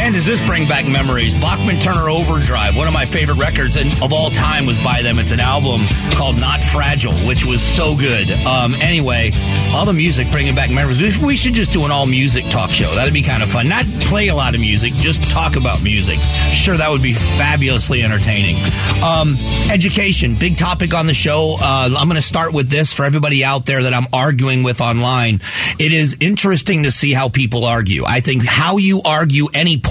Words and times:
Man, 0.00 0.12
does 0.12 0.24
this 0.24 0.40
bring 0.46 0.66
back 0.66 0.88
memories? 0.88 1.34
Bachman 1.34 1.76
Turner 1.76 2.08
Overdrive, 2.08 2.74
one 2.74 2.88
of 2.88 2.94
my 2.94 3.04
favorite 3.04 3.36
records 3.36 3.76
and 3.76 3.92
of 4.02 4.14
all 4.14 4.30
time 4.30 4.64
was 4.64 4.82
by 4.82 5.02
them. 5.02 5.18
It's 5.18 5.30
an 5.30 5.40
album 5.40 5.82
called 6.12 6.40
Not 6.40 6.64
Fragile, 6.64 7.12
which 7.28 7.44
was 7.44 7.60
so 7.60 7.94
good. 7.94 8.30
Um, 8.46 8.72
anyway, 8.76 9.30
all 9.74 9.84
the 9.84 9.92
music 9.92 10.30
bringing 10.30 10.54
back 10.54 10.70
memories. 10.70 11.18
We 11.18 11.36
should 11.36 11.52
just 11.52 11.72
do 11.72 11.84
an 11.84 11.90
all 11.90 12.06
music 12.06 12.46
talk 12.48 12.70
show. 12.70 12.94
That'd 12.94 13.12
be 13.12 13.20
kind 13.20 13.42
of 13.42 13.50
fun. 13.50 13.68
Not 13.68 13.84
play 14.00 14.28
a 14.28 14.34
lot 14.34 14.54
of 14.54 14.62
music, 14.62 14.94
just 14.94 15.22
talk 15.24 15.56
about 15.56 15.82
music. 15.82 16.18
Sure, 16.50 16.78
that 16.78 16.90
would 16.90 17.02
be 17.02 17.12
fabulously 17.12 18.02
entertaining. 18.02 18.56
Um, 19.04 19.34
education, 19.70 20.34
big 20.34 20.56
topic 20.56 20.94
on 20.94 21.08
the 21.08 21.14
show. 21.14 21.56
Uh, 21.60 21.90
I'm 21.94 22.08
going 22.08 22.16
to 22.16 22.26
start 22.26 22.54
with 22.54 22.70
this 22.70 22.90
for 22.94 23.04
everybody 23.04 23.44
out 23.44 23.66
there 23.66 23.82
that 23.82 23.92
I'm 23.92 24.06
arguing 24.14 24.62
with 24.62 24.80
online. 24.80 25.40
It 25.78 25.92
is 25.92 26.16
interesting 26.20 26.84
to 26.84 26.90
see 26.90 27.12
how 27.12 27.28
people 27.28 27.66
argue. 27.66 28.06
I 28.06 28.20
think 28.20 28.46
how 28.46 28.78
you 28.78 29.02
argue 29.04 29.48
any 29.52 29.76
point, 29.76 29.89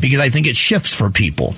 because 0.00 0.20
I 0.20 0.30
think 0.30 0.46
it 0.46 0.56
shifts 0.56 0.94
for 0.94 1.10
people. 1.10 1.52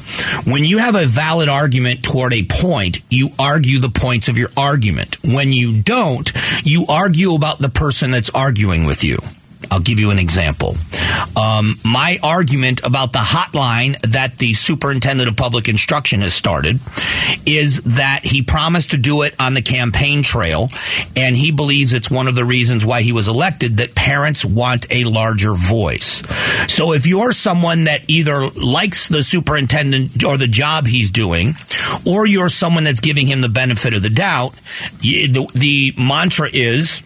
When 0.44 0.64
you 0.64 0.78
have 0.78 0.96
a 0.96 1.04
valid 1.04 1.48
argument 1.48 2.02
toward 2.02 2.32
a 2.32 2.42
point, 2.42 3.00
you 3.08 3.30
argue 3.38 3.78
the 3.78 3.90
points 3.90 4.28
of 4.28 4.36
your 4.36 4.50
argument. 4.56 5.16
When 5.24 5.52
you 5.52 5.82
don't, 5.82 6.30
you 6.64 6.86
argue 6.88 7.34
about 7.34 7.58
the 7.58 7.68
person 7.68 8.10
that's 8.10 8.30
arguing 8.30 8.84
with 8.84 9.04
you. 9.04 9.18
I'll 9.70 9.80
give 9.80 10.00
you 10.00 10.10
an 10.10 10.18
example. 10.18 10.76
Um, 11.40 11.76
my 11.86 12.18
argument 12.22 12.84
about 12.84 13.14
the 13.14 13.20
hotline 13.20 13.98
that 14.12 14.36
the 14.36 14.52
superintendent 14.52 15.26
of 15.26 15.36
public 15.36 15.70
instruction 15.70 16.20
has 16.20 16.34
started 16.34 16.80
is 17.46 17.80
that 17.82 18.20
he 18.24 18.42
promised 18.42 18.90
to 18.90 18.98
do 18.98 19.22
it 19.22 19.34
on 19.40 19.54
the 19.54 19.62
campaign 19.62 20.22
trail, 20.22 20.68
and 21.16 21.34
he 21.34 21.50
believes 21.50 21.94
it's 21.94 22.10
one 22.10 22.28
of 22.28 22.34
the 22.34 22.44
reasons 22.44 22.84
why 22.84 23.00
he 23.00 23.12
was 23.12 23.26
elected 23.26 23.78
that 23.78 23.94
parents 23.94 24.44
want 24.44 24.86
a 24.90 25.04
larger 25.04 25.54
voice. 25.54 26.22
So 26.68 26.92
if 26.92 27.06
you're 27.06 27.32
someone 27.32 27.84
that 27.84 28.02
either 28.08 28.50
likes 28.50 29.08
the 29.08 29.22
superintendent 29.22 30.22
or 30.22 30.36
the 30.36 30.46
job 30.46 30.86
he's 30.86 31.10
doing, 31.10 31.54
or 32.06 32.26
you're 32.26 32.50
someone 32.50 32.84
that's 32.84 33.00
giving 33.00 33.26
him 33.26 33.40
the 33.40 33.48
benefit 33.48 33.94
of 33.94 34.02
the 34.02 34.10
doubt, 34.10 34.60
the, 35.00 35.48
the 35.54 35.94
mantra 35.96 36.50
is 36.52 37.02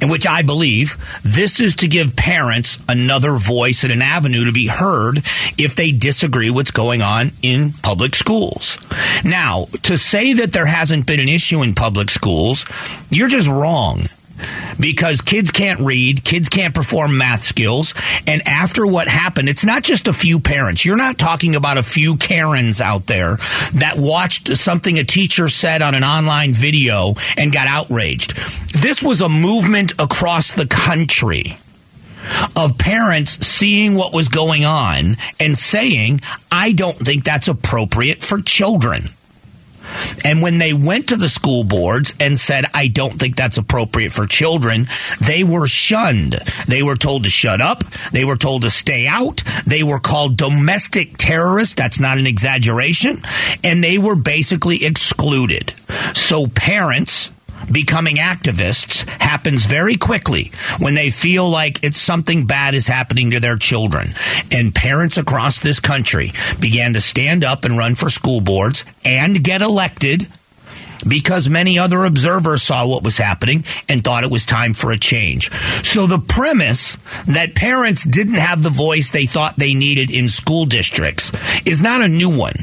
in 0.00 0.08
which 0.08 0.26
I 0.26 0.42
believe 0.42 0.96
this 1.22 1.60
is 1.60 1.74
to 1.76 1.88
give 1.88 2.16
parents 2.16 2.78
another 2.88 3.36
voice 3.36 3.84
and 3.84 3.92
an 3.92 4.02
avenue 4.02 4.44
to 4.44 4.52
be 4.52 4.66
heard 4.66 5.18
if 5.58 5.74
they 5.74 5.92
disagree 5.92 6.50
what's 6.50 6.70
going 6.70 7.02
on 7.02 7.32
in 7.42 7.72
public 7.82 8.14
schools. 8.14 8.78
Now, 9.24 9.66
to 9.82 9.98
say 9.98 10.34
that 10.34 10.52
there 10.52 10.66
hasn't 10.66 11.06
been 11.06 11.20
an 11.20 11.28
issue 11.28 11.62
in 11.62 11.74
public 11.74 12.10
schools, 12.10 12.64
you're 13.10 13.28
just 13.28 13.48
wrong 13.48 14.00
because 14.78 15.20
kids 15.20 15.50
can't 15.50 15.80
read, 15.80 16.24
kids 16.24 16.48
can't 16.48 16.74
perform 16.74 17.18
math 17.18 17.42
skills. 17.42 17.94
And 18.26 18.46
after 18.46 18.86
what 18.86 19.08
happened, 19.08 19.48
it's 19.48 19.64
not 19.64 19.82
just 19.82 20.08
a 20.08 20.12
few 20.12 20.40
parents. 20.40 20.84
You're 20.84 20.96
not 20.96 21.18
talking 21.18 21.56
about 21.56 21.78
a 21.78 21.82
few 21.82 22.16
Karens 22.16 22.80
out 22.80 23.06
there 23.06 23.36
that 23.74 23.94
watched 23.96 24.48
something 24.56 24.98
a 24.98 25.04
teacher 25.04 25.48
said 25.48 25.82
on 25.82 25.94
an 25.94 26.04
online 26.04 26.52
video 26.52 27.14
and 27.36 27.52
got 27.52 27.66
outraged. 27.66 28.36
This 28.80 29.02
was 29.02 29.20
a 29.20 29.28
movement 29.28 29.92
across 29.98 30.54
the 30.54 30.66
country 30.66 31.56
of 32.56 32.78
parents 32.78 33.46
seeing 33.46 33.94
what 33.94 34.12
was 34.12 34.28
going 34.28 34.64
on 34.64 35.16
and 35.38 35.56
saying, 35.56 36.20
I 36.50 36.72
don't 36.72 36.96
think 36.96 37.24
that's 37.24 37.48
appropriate 37.48 38.22
for 38.22 38.40
children. 38.40 39.02
And 40.24 40.42
when 40.42 40.58
they 40.58 40.72
went 40.72 41.08
to 41.08 41.16
the 41.16 41.28
school 41.28 41.64
boards 41.64 42.14
and 42.20 42.38
said, 42.38 42.66
I 42.74 42.88
don't 42.88 43.14
think 43.14 43.36
that's 43.36 43.58
appropriate 43.58 44.12
for 44.12 44.26
children, 44.26 44.86
they 45.26 45.44
were 45.44 45.66
shunned. 45.66 46.34
They 46.66 46.82
were 46.82 46.96
told 46.96 47.24
to 47.24 47.30
shut 47.30 47.60
up. 47.60 47.84
They 48.12 48.24
were 48.24 48.36
told 48.36 48.62
to 48.62 48.70
stay 48.70 49.06
out. 49.06 49.42
They 49.66 49.82
were 49.82 50.00
called 50.00 50.36
domestic 50.36 51.16
terrorists. 51.18 51.74
That's 51.74 52.00
not 52.00 52.18
an 52.18 52.26
exaggeration. 52.26 53.22
And 53.64 53.82
they 53.82 53.98
were 53.98 54.16
basically 54.16 54.84
excluded. 54.84 55.72
So 56.14 56.46
parents, 56.46 57.30
becoming 57.70 58.16
activists 58.16 59.08
happens 59.08 59.66
very 59.66 59.96
quickly 59.96 60.52
when 60.78 60.94
they 60.94 61.10
feel 61.10 61.48
like 61.48 61.82
it's 61.84 61.98
something 61.98 62.46
bad 62.46 62.74
is 62.74 62.86
happening 62.86 63.30
to 63.32 63.40
their 63.40 63.56
children. 63.56 64.08
And 64.50 64.74
parents 64.74 65.18
across 65.18 65.58
this 65.58 65.80
country 65.80 66.32
began 66.60 66.94
to 66.94 67.00
stand 67.00 67.44
up 67.44 67.64
and 67.64 67.78
run 67.78 67.94
for 67.94 68.10
school 68.10 68.40
boards 68.40 68.84
and 69.04 69.42
get 69.42 69.62
elected 69.62 70.26
because 71.08 71.48
many 71.48 71.78
other 71.78 72.04
observers 72.04 72.62
saw 72.62 72.86
what 72.86 73.02
was 73.02 73.16
happening 73.16 73.64
and 73.88 74.02
thought 74.02 74.24
it 74.24 74.30
was 74.30 74.44
time 74.44 74.74
for 74.74 74.92
a 74.92 74.98
change. 74.98 75.50
So 75.52 76.06
the 76.06 76.18
premise 76.18 76.98
that 77.26 77.54
parents 77.54 78.04
didn't 78.04 78.34
have 78.34 78.62
the 78.62 78.70
voice 78.70 79.10
they 79.10 79.26
thought 79.26 79.56
they 79.56 79.74
needed 79.74 80.10
in 80.10 80.28
school 80.28 80.66
districts 80.66 81.32
is 81.64 81.82
not 81.82 82.02
a 82.02 82.08
new 82.08 82.36
one. 82.36 82.54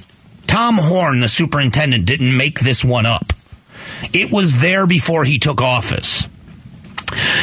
Tom 0.45 0.75
Horne, 0.75 1.19
the 1.19 1.27
superintendent, 1.27 2.05
didn't 2.05 2.35
make 2.37 2.59
this 2.59 2.83
one 2.83 3.05
up. 3.05 3.33
It 4.13 4.31
was 4.31 4.61
there 4.61 4.87
before 4.87 5.23
he 5.23 5.39
took 5.39 5.61
office. 5.61 6.27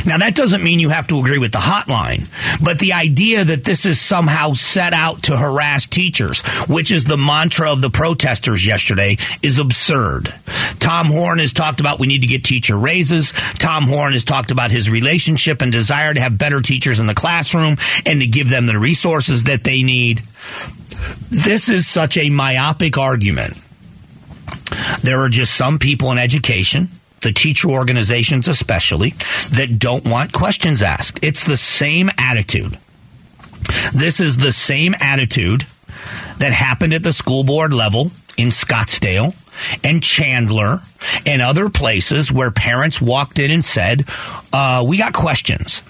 Now, 0.06 0.18
that 0.18 0.34
doesn't 0.34 0.62
mean 0.62 0.78
you 0.78 0.90
have 0.90 1.06
to 1.06 1.18
agree 1.18 1.38
with 1.38 1.52
the 1.52 1.58
hotline, 1.58 2.28
but 2.62 2.78
the 2.78 2.92
idea 2.92 3.44
that 3.44 3.64
this 3.64 3.86
is 3.86 3.98
somehow 3.98 4.52
set 4.52 4.92
out 4.92 5.24
to 5.24 5.36
harass 5.36 5.86
teachers, 5.86 6.42
which 6.68 6.92
is 6.92 7.06
the 7.06 7.16
mantra 7.16 7.72
of 7.72 7.80
the 7.80 7.88
protesters 7.88 8.66
yesterday, 8.66 9.16
is 9.42 9.58
absurd. 9.58 10.34
Tom 10.78 11.06
Horne 11.06 11.38
has 11.38 11.54
talked 11.54 11.80
about 11.80 11.98
we 11.98 12.06
need 12.06 12.20
to 12.22 12.28
get 12.28 12.44
teacher 12.44 12.76
raises. 12.76 13.32
Tom 13.58 13.84
Horne 13.84 14.12
has 14.12 14.24
talked 14.24 14.50
about 14.50 14.70
his 14.70 14.90
relationship 14.90 15.62
and 15.62 15.72
desire 15.72 16.12
to 16.12 16.20
have 16.20 16.36
better 16.36 16.60
teachers 16.60 17.00
in 17.00 17.06
the 17.06 17.14
classroom 17.14 17.76
and 18.04 18.20
to 18.20 18.26
give 18.26 18.50
them 18.50 18.66
the 18.66 18.78
resources 18.78 19.44
that 19.44 19.64
they 19.64 19.82
need. 19.82 20.18
This 21.30 21.70
is 21.70 21.86
such 21.86 22.18
a 22.18 22.28
myopic 22.28 22.98
argument 22.98 23.63
there 25.02 25.20
are 25.20 25.28
just 25.28 25.54
some 25.54 25.78
people 25.78 26.10
in 26.12 26.18
education, 26.18 26.88
the 27.22 27.32
teacher 27.32 27.68
organizations 27.68 28.48
especially, 28.48 29.10
that 29.50 29.78
don't 29.78 30.06
want 30.06 30.32
questions 30.32 30.82
asked. 30.82 31.22
It's 31.22 31.44
the 31.44 31.56
same 31.56 32.10
attitude. 32.18 32.78
This 33.94 34.20
is 34.20 34.36
the 34.36 34.52
same 34.52 34.94
attitude 35.00 35.66
that 36.38 36.52
happened 36.52 36.92
at 36.92 37.02
the 37.02 37.12
school 37.12 37.44
board 37.44 37.72
level 37.72 38.10
in 38.36 38.48
Scottsdale 38.48 39.34
and 39.84 40.02
Chandler 40.02 40.80
and 41.24 41.40
other 41.40 41.68
places 41.70 42.30
where 42.30 42.50
parents 42.50 43.00
walked 43.00 43.38
in 43.38 43.50
and 43.50 43.64
said, 43.64 44.04
uh, 44.52 44.84
We 44.86 44.98
got 44.98 45.12
questions. 45.12 45.82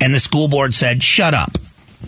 And 0.00 0.12
the 0.12 0.20
school 0.20 0.48
board 0.48 0.74
said, 0.74 1.02
Shut 1.02 1.34
up 1.34 1.52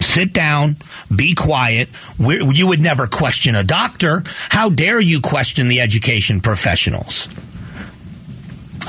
sit 0.01 0.33
down, 0.33 0.77
be 1.15 1.35
quiet. 1.35 1.89
We're, 2.19 2.43
you 2.53 2.69
would 2.69 2.83
never 2.83 3.07
question 3.07 3.55
a 3.55 3.65
doctor. 3.65 4.23
How 4.51 4.71
dare 4.71 5.01
you 5.01 5.21
question 5.21 5.69
the 5.69 5.81
education 5.81 6.41
professionals? 6.41 7.29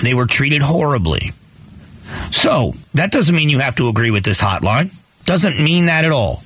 They 0.02 0.14
were 0.14 0.26
treated 0.26 0.62
horribly. 0.62 1.32
So, 2.32 2.74
that 2.94 3.12
doesn't 3.12 3.36
mean 3.36 3.50
you 3.50 3.60
have 3.60 3.76
to 3.78 3.90
agree 3.90 4.12
with 4.12 4.24
this 4.24 4.40
hotline. 4.40 4.94
Doesn't 5.26 5.62
mean 5.62 5.88
that 5.88 6.06
at 6.06 6.12
all. 6.12 6.42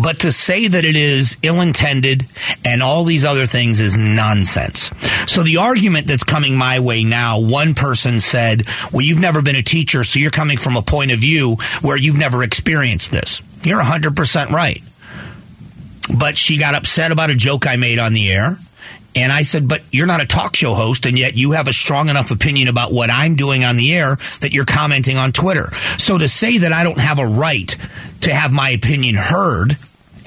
But 0.00 0.20
to 0.20 0.30
say 0.30 0.68
that 0.68 0.84
it 0.84 0.94
is 0.94 1.36
ill 1.42 1.60
intended 1.60 2.26
and 2.64 2.82
all 2.82 3.04
these 3.04 3.24
other 3.24 3.46
things 3.46 3.80
is 3.80 3.98
nonsense. 3.98 4.90
So 5.28 5.42
the 5.42 5.58
argument 5.58 6.06
that's 6.06 6.24
coming 6.24 6.56
my 6.56 6.80
way 6.80 7.04
now, 7.04 7.40
one 7.40 7.74
person 7.74 8.18
said, 8.18 8.64
well, 8.92 9.02
you've 9.02 9.20
never 9.20 9.42
been 9.42 9.56
a 9.56 9.62
teacher, 9.62 10.02
so 10.02 10.18
you're 10.18 10.30
coming 10.30 10.56
from 10.56 10.76
a 10.76 10.82
point 10.82 11.10
of 11.10 11.18
view 11.18 11.56
where 11.82 11.96
you've 11.96 12.18
never 12.18 12.42
experienced 12.42 13.10
this. 13.10 13.42
You're 13.62 13.80
100% 13.80 14.50
right. 14.50 14.82
But 16.16 16.38
she 16.38 16.56
got 16.56 16.74
upset 16.74 17.12
about 17.12 17.28
a 17.28 17.34
joke 17.34 17.66
I 17.66 17.76
made 17.76 17.98
on 17.98 18.14
the 18.14 18.30
air. 18.30 18.56
And 19.14 19.30
I 19.30 19.42
said, 19.42 19.68
but 19.68 19.82
you're 19.90 20.06
not 20.06 20.22
a 20.22 20.26
talk 20.26 20.56
show 20.56 20.74
host, 20.74 21.04
and 21.04 21.18
yet 21.18 21.36
you 21.36 21.52
have 21.52 21.68
a 21.68 21.72
strong 21.72 22.08
enough 22.08 22.30
opinion 22.30 22.68
about 22.68 22.92
what 22.92 23.10
I'm 23.10 23.36
doing 23.36 23.64
on 23.64 23.76
the 23.76 23.94
air 23.94 24.16
that 24.40 24.52
you're 24.52 24.64
commenting 24.64 25.18
on 25.18 25.32
Twitter. 25.32 25.70
So 25.98 26.16
to 26.16 26.28
say 26.28 26.58
that 26.58 26.72
I 26.72 26.84
don't 26.84 27.00
have 27.00 27.18
a 27.18 27.26
right 27.26 27.76
to 28.22 28.34
have 28.34 28.52
my 28.52 28.70
opinion 28.70 29.16
heard 29.16 29.76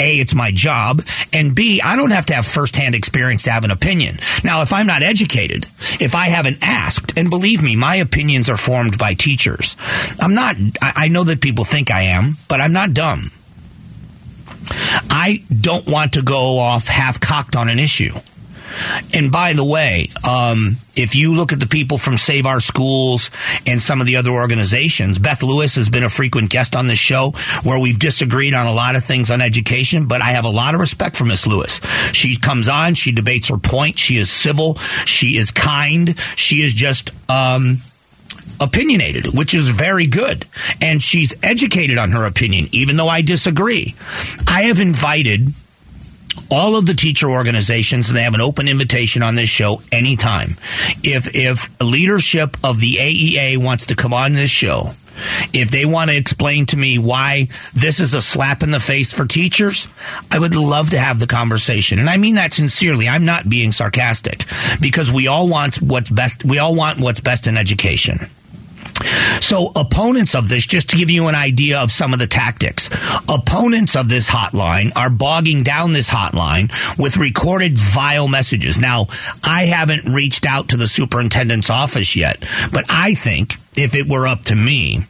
a, 0.02 0.20
it's 0.20 0.36
my 0.36 0.52
job, 0.52 1.02
and 1.32 1.56
B, 1.56 1.82
I 1.82 1.96
don't 1.96 2.12
have 2.12 2.26
to 2.28 2.34
have 2.34 2.46
firsthand 2.46 2.96
experience 2.96 3.44
to 3.44 3.52
have 3.52 3.64
an 3.64 3.72
opinion. 3.72 4.18
Now, 4.44 4.62
if 4.64 4.74
I'm 4.74 4.88
not 4.88 5.04
educated, 5.04 5.66
if 6.00 6.16
I 6.16 6.28
haven't 6.28 6.58
asked, 6.62 7.18
and 7.18 7.30
believe 7.30 7.62
me, 7.62 7.76
my 7.76 7.96
opinions 7.96 8.50
are 8.50 8.58
formed 8.58 8.98
by 8.98 9.14
teachers. 9.14 9.76
I'm 10.20 10.34
not, 10.34 10.56
I 10.82 11.08
know 11.08 11.24
that 11.26 11.42
people 11.42 11.64
think 11.64 11.92
I 11.92 12.04
am, 12.04 12.38
but 12.50 12.60
I'm 12.60 12.74
not 12.74 12.94
dumb. 12.94 13.32
I 15.10 15.44
don't 15.50 15.88
want 15.88 16.14
to 16.14 16.22
go 16.22 16.58
off 16.58 16.88
half 16.88 17.20
cocked 17.20 17.56
on 17.56 17.70
an 17.70 17.80
issue. 17.80 18.14
And 19.14 19.32
by 19.32 19.54
the 19.54 19.66
way, 19.66 20.10
um, 20.28 20.78
if 20.96 21.16
you 21.16 21.36
look 21.36 21.54
at 21.54 21.60
the 21.60 21.68
people 21.68 21.98
from 21.98 22.18
Save 22.18 22.46
Our 22.46 22.60
Schools 22.60 23.32
and 23.66 23.82
some 23.82 24.02
of 24.02 24.08
the 24.08 24.18
other 24.18 24.32
organizations, 24.32 25.20
Beth 25.20 25.44
Lewis 25.44 25.76
has 25.76 25.90
been 25.90 26.04
a 26.04 26.10
frequent 26.10 26.50
guest 26.50 26.76
on 26.76 26.88
this 26.88 27.00
show 27.00 27.32
where 27.64 27.80
we've 27.80 28.00
disagreed 28.00 28.54
on 28.54 28.68
a 28.68 28.74
lot 28.74 28.96
of 28.96 29.04
things 29.04 29.32
on 29.32 29.42
education, 29.42 30.08
but 30.08 30.22
I 30.22 30.32
have 30.32 30.46
a 30.46 30.50
lot 30.50 30.74
of 30.74 30.82
respect 30.82 31.16
for 31.16 31.26
Miss 31.26 31.48
Lewis. 31.48 31.80
She 32.14 32.38
comes 32.38 32.68
on, 32.68 32.94
she 32.94 33.12
debates 33.12 33.50
her 33.50 33.58
point, 33.58 33.98
she 33.98 34.18
is 34.18 34.30
civil, 34.30 34.76
she 34.76 35.38
is 35.38 35.52
kind, 35.52 36.18
she 36.36 36.62
is 36.62 36.74
just, 36.74 37.12
um, 37.30 37.78
opinionated, 38.60 39.28
which 39.34 39.54
is 39.54 39.70
very 39.70 40.08
good. 40.08 40.46
And 40.82 41.02
she's 41.02 41.34
educated 41.42 41.98
on 41.98 42.12
her 42.12 42.26
opinion, 42.26 42.68
even 42.72 42.96
though 42.98 43.10
I 43.10 43.22
disagree. 43.22 43.96
I 44.48 44.64
have 44.64 44.80
invited 44.80 45.50
all 46.52 46.76
of 46.76 46.86
the 46.86 46.94
teacher 46.94 47.30
organizations 47.30 48.10
and 48.10 48.18
they 48.18 48.24
have 48.24 48.34
an 48.34 48.42
open 48.42 48.68
invitation 48.68 49.24
on 49.24 49.36
this 49.36 49.50
show 49.50 49.82
anytime. 49.92 50.58
If 51.04 51.36
if 51.36 51.70
leadership 51.82 52.58
of 52.64 52.80
the 52.80 52.98
AEA 52.98 53.58
wants 53.58 53.88
to 53.88 53.96
come 53.96 54.14
on 54.14 54.34
this 54.34 54.50
show, 54.50 54.92
if 55.54 55.72
they 55.72 55.86
want 55.86 56.10
to 56.10 56.16
explain 56.16 56.66
to 56.68 56.78
me 56.78 56.98
why 56.98 57.48
this 57.74 58.00
is 58.00 58.14
a 58.14 58.22
slap 58.22 58.64
in 58.64 58.72
the 58.72 58.80
face 58.80 59.14
for 59.14 59.26
teachers, 59.26 59.88
I 60.32 60.40
would 60.40 60.56
love 60.56 60.92
to 60.92 61.00
have 61.00 61.20
the 61.20 61.28
conversation. 61.28 62.00
And 62.00 62.10
I 62.10 62.18
mean 62.18 62.36
that 62.36 62.54
sincerely. 62.54 63.08
I'm 63.08 63.26
not 63.26 63.50
being 63.50 63.72
sarcastic 63.72 64.46
because 64.80 65.12
we 65.12 65.28
all 65.28 65.48
want 65.48 65.82
what's 65.82 66.10
best. 66.10 66.44
We 66.44 66.60
all 66.60 66.76
want 66.76 67.00
what's 67.00 67.20
best 67.20 67.48
in 67.48 67.58
education. 67.58 68.30
So, 69.42 69.72
opponents 69.76 70.36
of 70.36 70.50
this, 70.50 70.66
just 70.66 70.90
to 70.92 70.98
give 70.98 71.10
you 71.10 71.28
an 71.28 71.36
idea 71.36 71.80
of 71.80 71.92
some 71.92 72.14
of 72.14 72.20
the 72.20 72.28
tactics, 72.28 72.90
opponents 73.28 73.96
of 73.96 74.10
this 74.10 74.30
hotline 74.30 74.96
are 74.96 75.10
bogging 75.10 75.64
down 75.64 75.94
this 75.94 76.10
hotline 76.10 76.72
with 76.98 77.18
recorded 77.18 77.78
vile 77.78 78.28
messages. 78.28 78.80
Now, 78.80 79.08
I 79.44 79.66
haven't 79.66 80.06
reached 80.06 80.46
out 80.46 80.70
to 80.70 80.78
the 80.78 80.88
superintendent's 80.88 81.70
office 81.70 82.16
yet, 82.16 82.40
but 82.72 82.86
I 82.90 83.14
think 83.14 83.56
if 83.76 83.96
it 83.96 84.08
were 84.08 84.28
up 84.28 84.44
to 84.46 84.56
me, 84.56 85.02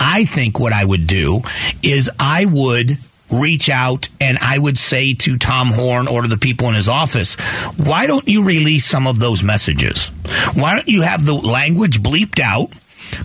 I 0.00 0.24
think 0.24 0.58
what 0.58 0.72
I 0.72 0.84
would 0.84 1.06
do 1.06 1.42
is 1.82 2.10
I 2.18 2.44
would 2.44 2.98
reach 3.32 3.68
out 3.68 4.08
and 4.20 4.38
I 4.40 4.58
would 4.58 4.78
say 4.78 5.14
to 5.14 5.36
Tom 5.36 5.68
Horne 5.68 6.08
or 6.08 6.22
to 6.22 6.28
the 6.28 6.38
people 6.38 6.68
in 6.68 6.74
his 6.74 6.88
office, 6.88 7.34
why 7.76 8.06
don't 8.06 8.28
you 8.28 8.44
release 8.44 8.84
some 8.84 9.06
of 9.06 9.18
those 9.18 9.42
messages? 9.42 10.08
Why 10.54 10.76
don't 10.76 10.88
you 10.88 11.02
have 11.02 11.24
the 11.24 11.34
language 11.34 12.00
bleeped 12.00 12.40
out? 12.40 12.72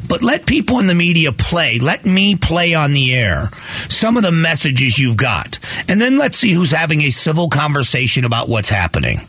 But 0.08 0.22
let 0.22 0.46
people 0.46 0.80
in 0.80 0.88
the 0.88 0.96
media 0.96 1.32
play. 1.32 1.80
Let 1.80 2.06
me 2.06 2.36
play 2.36 2.74
on 2.74 2.94
the 2.94 3.14
air 3.14 3.50
some 3.90 4.18
of 4.18 4.24
the 4.24 4.32
messages 4.32 4.98
you've 4.98 5.18
got. 5.18 5.60
And 5.88 6.02
then 6.02 6.18
let's 6.18 6.38
see 6.38 6.54
who's 6.54 6.72
having 6.72 7.02
a 7.02 7.10
civil 7.10 7.50
conversation 7.50 8.26
about 8.26 8.50
what's 8.50 8.70
happening. 8.70 9.22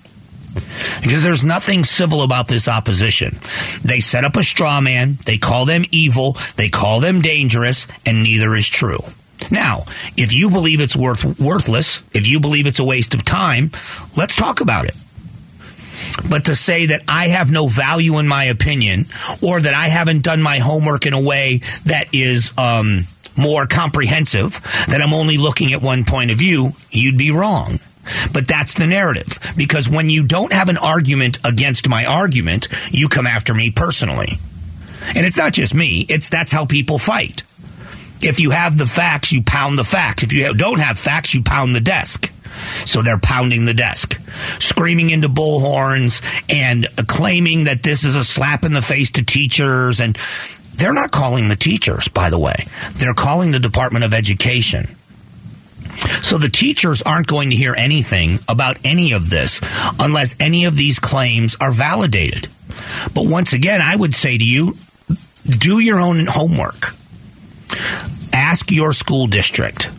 Because 1.02 1.22
there's 1.22 1.44
nothing 1.44 1.84
civil 1.84 2.22
about 2.22 2.48
this 2.48 2.68
opposition. 2.68 3.38
They 3.82 4.00
set 4.00 4.24
up 4.24 4.36
a 4.36 4.42
straw 4.42 4.80
man, 4.80 5.16
they 5.24 5.38
call 5.38 5.64
them 5.64 5.84
evil, 5.90 6.36
they 6.56 6.68
call 6.68 7.00
them 7.00 7.22
dangerous, 7.22 7.86
and 8.04 8.22
neither 8.22 8.54
is 8.54 8.68
true. 8.68 9.00
Now, 9.50 9.84
if 10.16 10.32
you 10.32 10.50
believe 10.50 10.80
it's 10.80 10.94
worth 10.94 11.40
worthless, 11.40 12.02
if 12.12 12.28
you 12.28 12.38
believe 12.38 12.66
it's 12.66 12.78
a 12.78 12.84
waste 12.84 13.14
of 13.14 13.24
time, 13.24 13.70
let's 14.16 14.36
talk 14.36 14.60
about 14.60 14.86
it. 14.86 14.94
But 16.28 16.46
to 16.46 16.56
say 16.56 16.86
that 16.86 17.02
I 17.08 17.28
have 17.28 17.50
no 17.50 17.66
value 17.66 18.18
in 18.18 18.26
my 18.26 18.44
opinion 18.44 19.06
or 19.46 19.60
that 19.60 19.74
I 19.74 19.88
haven't 19.88 20.22
done 20.22 20.42
my 20.42 20.58
homework 20.58 21.06
in 21.06 21.12
a 21.12 21.20
way 21.20 21.58
that 21.84 22.14
is 22.14 22.52
um, 22.56 23.06
more 23.38 23.66
comprehensive, 23.66 24.60
that 24.88 25.00
I'm 25.02 25.14
only 25.14 25.38
looking 25.38 25.72
at 25.72 25.82
one 25.82 26.04
point 26.04 26.30
of 26.30 26.38
view, 26.38 26.72
you'd 26.90 27.18
be 27.18 27.30
wrong. 27.30 27.78
But 28.32 28.48
that's 28.48 28.74
the 28.74 28.86
narrative. 28.86 29.38
Because 29.56 29.88
when 29.88 30.10
you 30.10 30.24
don't 30.24 30.52
have 30.52 30.68
an 30.68 30.76
argument 30.76 31.38
against 31.44 31.88
my 31.88 32.04
argument, 32.04 32.68
you 32.90 33.08
come 33.08 33.26
after 33.26 33.54
me 33.54 33.70
personally. 33.70 34.38
And 35.14 35.26
it's 35.26 35.36
not 35.36 35.52
just 35.52 35.74
me, 35.74 36.06
it's 36.08 36.28
that's 36.28 36.52
how 36.52 36.64
people 36.64 36.98
fight. 36.98 37.42
If 38.20 38.38
you 38.38 38.50
have 38.50 38.78
the 38.78 38.86
facts, 38.86 39.32
you 39.32 39.42
pound 39.42 39.78
the 39.78 39.84
facts. 39.84 40.22
If 40.22 40.32
you 40.32 40.54
don't 40.54 40.78
have 40.78 40.96
facts, 40.96 41.34
you 41.34 41.42
pound 41.42 41.74
the 41.74 41.80
desk. 41.80 42.30
So 42.84 43.02
they're 43.02 43.18
pounding 43.18 43.64
the 43.64 43.74
desk, 43.74 44.20
screaming 44.58 45.10
into 45.10 45.28
bullhorns 45.28 46.22
and 46.48 46.86
claiming 47.08 47.64
that 47.64 47.82
this 47.82 48.04
is 48.04 48.16
a 48.16 48.24
slap 48.24 48.64
in 48.64 48.72
the 48.72 48.82
face 48.82 49.10
to 49.12 49.22
teachers. 49.24 50.00
And 50.00 50.16
they're 50.76 50.92
not 50.92 51.10
calling 51.10 51.48
the 51.48 51.56
teachers, 51.56 52.08
by 52.08 52.30
the 52.30 52.38
way. 52.38 52.66
They're 52.92 53.14
calling 53.14 53.52
the 53.52 53.60
Department 53.60 54.04
of 54.04 54.14
Education. 54.14 54.96
So 56.22 56.38
the 56.38 56.48
teachers 56.48 57.02
aren't 57.02 57.26
going 57.26 57.50
to 57.50 57.56
hear 57.56 57.74
anything 57.76 58.38
about 58.48 58.78
any 58.84 59.12
of 59.12 59.28
this 59.28 59.60
unless 60.00 60.34
any 60.40 60.64
of 60.64 60.76
these 60.76 60.98
claims 60.98 61.56
are 61.60 61.70
validated. 61.70 62.48
But 63.14 63.26
once 63.26 63.52
again, 63.52 63.80
I 63.82 63.94
would 63.94 64.14
say 64.14 64.38
to 64.38 64.44
you, 64.44 64.76
do 65.44 65.80
your 65.80 66.00
own 66.00 66.26
homework. 66.26 66.94
Ask 68.32 68.70
your 68.70 68.92
school 68.92 69.26
district 69.26 69.90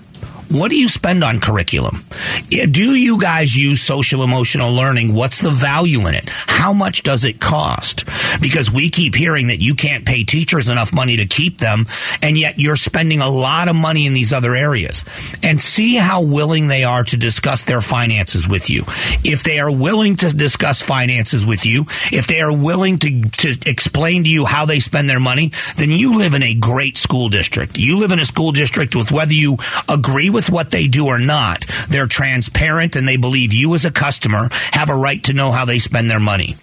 what 0.53 0.69
do 0.69 0.77
you 0.77 0.87
spend 0.87 1.23
on 1.23 1.39
curriculum? 1.39 2.03
Do 2.49 2.95
you 2.95 3.19
guys 3.19 3.55
use 3.55 3.81
social 3.81 4.23
emotional 4.23 4.71
learning? 4.71 5.13
What's 5.13 5.39
the 5.39 5.49
value 5.49 6.07
in 6.07 6.13
it? 6.13 6.29
How 6.29 6.73
much 6.73 7.03
does 7.03 7.23
it 7.23 7.39
cost? 7.39 8.05
Because 8.39 8.71
we 8.71 8.89
keep 8.89 9.15
hearing 9.15 9.47
that 9.47 9.61
you 9.61 9.73
can't 9.75 10.05
pay 10.05 10.23
teachers 10.23 10.69
enough 10.69 10.93
money 10.93 11.17
to 11.17 11.25
keep 11.25 11.57
them, 11.57 11.87
and 12.21 12.37
yet 12.37 12.59
you're 12.59 12.75
spending 12.75 13.19
a 13.19 13.29
lot 13.29 13.67
of 13.67 13.75
money 13.75 14.05
in 14.05 14.13
these 14.13 14.31
other 14.31 14.55
areas. 14.55 15.03
And 15.41 15.59
see 15.59 15.95
how 15.95 16.23
willing 16.23 16.67
they 16.67 16.83
are 16.83 17.03
to 17.03 17.17
discuss 17.17 17.63
their 17.63 17.81
finances 17.81 18.47
with 18.47 18.69
you. 18.69 18.83
If 19.23 19.43
they 19.43 19.59
are 19.59 19.71
willing 19.71 20.15
to 20.17 20.29
discuss 20.33 20.81
finances 20.81 21.45
with 21.45 21.65
you, 21.65 21.85
if 22.11 22.27
they 22.27 22.41
are 22.41 22.55
willing 22.55 22.99
to, 22.99 23.21
to 23.21 23.57
explain 23.65 24.23
to 24.25 24.29
you 24.29 24.45
how 24.45 24.65
they 24.65 24.79
spend 24.79 25.09
their 25.09 25.19
money, 25.19 25.51
then 25.77 25.89
you 25.89 26.17
live 26.17 26.33
in 26.33 26.43
a 26.43 26.53
great 26.53 26.97
school 26.97 27.29
district. 27.29 27.77
You 27.77 27.97
live 27.97 28.11
in 28.11 28.19
a 28.19 28.25
school 28.25 28.51
district 28.51 28.95
with 28.95 29.11
whether 29.11 29.33
you 29.33 29.57
agree 29.89 30.29
with 30.29 30.42
with 30.43 30.53
what 30.53 30.71
they 30.71 30.87
do 30.87 31.07
or 31.07 31.19
not, 31.19 31.65
they're 31.89 32.07
transparent 32.07 32.95
and 32.95 33.07
they 33.07 33.17
believe 33.17 33.53
you 33.53 33.73
as 33.75 33.85
a 33.85 33.91
customer 33.91 34.49
have 34.71 34.89
a 34.89 34.95
right 34.95 35.23
to 35.23 35.33
know 35.33 35.51
how 35.51 35.65
they 35.65 35.79
spend 35.79 36.09
their 36.09 36.19
money. 36.19 36.55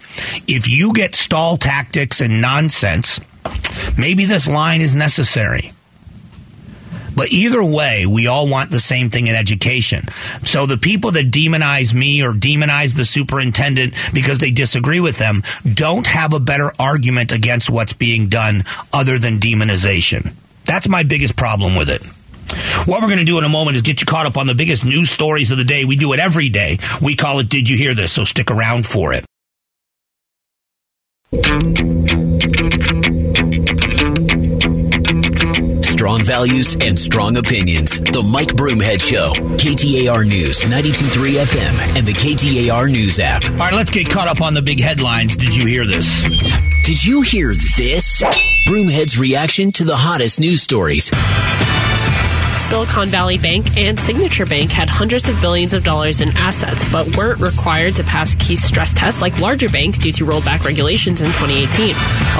If 0.47 0.67
you 0.67 0.93
get 0.93 1.15
stall 1.15 1.57
tactics 1.57 2.21
and 2.21 2.41
nonsense, 2.41 3.19
maybe 3.97 4.25
this 4.25 4.47
line 4.47 4.81
is 4.81 4.95
necessary. 4.95 5.71
But 7.15 7.31
either 7.31 7.63
way, 7.63 8.05
we 8.05 8.27
all 8.27 8.47
want 8.47 8.71
the 8.71 8.79
same 8.79 9.09
thing 9.09 9.27
in 9.27 9.35
education. 9.35 10.05
So 10.43 10.65
the 10.65 10.77
people 10.77 11.11
that 11.11 11.31
demonize 11.31 11.93
me 11.93 12.23
or 12.23 12.33
demonize 12.33 12.95
the 12.95 13.03
superintendent 13.03 13.95
because 14.13 14.37
they 14.37 14.51
disagree 14.51 14.99
with 14.99 15.17
them 15.17 15.43
don't 15.73 16.07
have 16.07 16.33
a 16.33 16.39
better 16.39 16.71
argument 16.79 17.31
against 17.31 17.69
what's 17.69 17.93
being 17.93 18.29
done 18.29 18.63
other 18.93 19.19
than 19.19 19.39
demonization. 19.39 20.33
That's 20.65 20.87
my 20.87 21.03
biggest 21.03 21.35
problem 21.35 21.75
with 21.75 21.89
it. 21.89 22.01
What 22.85 23.01
we're 23.01 23.07
going 23.07 23.19
to 23.19 23.25
do 23.25 23.37
in 23.37 23.43
a 23.43 23.49
moment 23.49 23.75
is 23.75 23.81
get 23.81 24.01
you 24.01 24.05
caught 24.05 24.25
up 24.25 24.37
on 24.37 24.47
the 24.47 24.55
biggest 24.55 24.83
news 24.85 25.09
stories 25.09 25.51
of 25.51 25.57
the 25.57 25.63
day. 25.63 25.85
We 25.85 25.95
do 25.95 26.13
it 26.13 26.19
every 26.19 26.49
day. 26.49 26.79
We 27.01 27.15
call 27.15 27.39
it 27.39 27.49
Did 27.49 27.69
You 27.69 27.77
Hear 27.77 27.93
This? 27.93 28.11
So 28.11 28.23
stick 28.23 28.51
around 28.51 28.85
for 28.85 29.13
it. 29.13 29.25
Strong 35.83 36.23
values 36.23 36.75
and 36.81 36.97
strong 36.97 37.37
opinions. 37.37 37.99
The 37.99 38.27
Mike 38.31 38.49
Broomhead 38.49 38.99
Show. 38.99 39.33
KTAR 39.57 40.27
News, 40.27 40.61
92.3 40.61 41.43
FM, 41.43 41.97
and 41.97 42.07
the 42.07 42.13
KTAR 42.13 42.91
News 42.91 43.19
app. 43.19 43.43
All 43.51 43.57
right, 43.57 43.73
let's 43.73 43.91
get 43.91 44.09
caught 44.09 44.27
up 44.27 44.41
on 44.41 44.53
the 44.55 44.61
big 44.61 44.79
headlines. 44.79 45.37
Did 45.37 45.55
you 45.55 45.67
hear 45.67 45.85
this? 45.85 46.23
Did 46.85 47.05
you 47.05 47.21
hear 47.21 47.53
this? 47.53 48.23
Broomhead's 48.67 49.17
reaction 49.19 49.71
to 49.73 49.83
the 49.83 49.95
hottest 49.95 50.39
news 50.39 50.63
stories. 50.63 51.11
Silicon 52.61 53.07
Valley 53.07 53.37
Bank 53.37 53.77
and 53.77 53.99
Signature 53.99 54.45
Bank 54.45 54.71
had 54.71 54.87
hundreds 54.87 55.27
of 55.27 55.41
billions 55.41 55.73
of 55.73 55.83
dollars 55.83 56.21
in 56.21 56.29
assets, 56.37 56.89
but 56.91 57.17
weren't 57.17 57.41
required 57.41 57.95
to 57.95 58.03
pass 58.03 58.35
key 58.35 58.55
stress 58.55 58.93
tests 58.93 59.19
like 59.19 59.39
larger 59.39 59.67
banks 59.67 59.97
due 59.97 60.13
to 60.13 60.25
rollback 60.25 60.63
regulations 60.63 61.21
in 61.21 61.27
2018. 61.27 61.89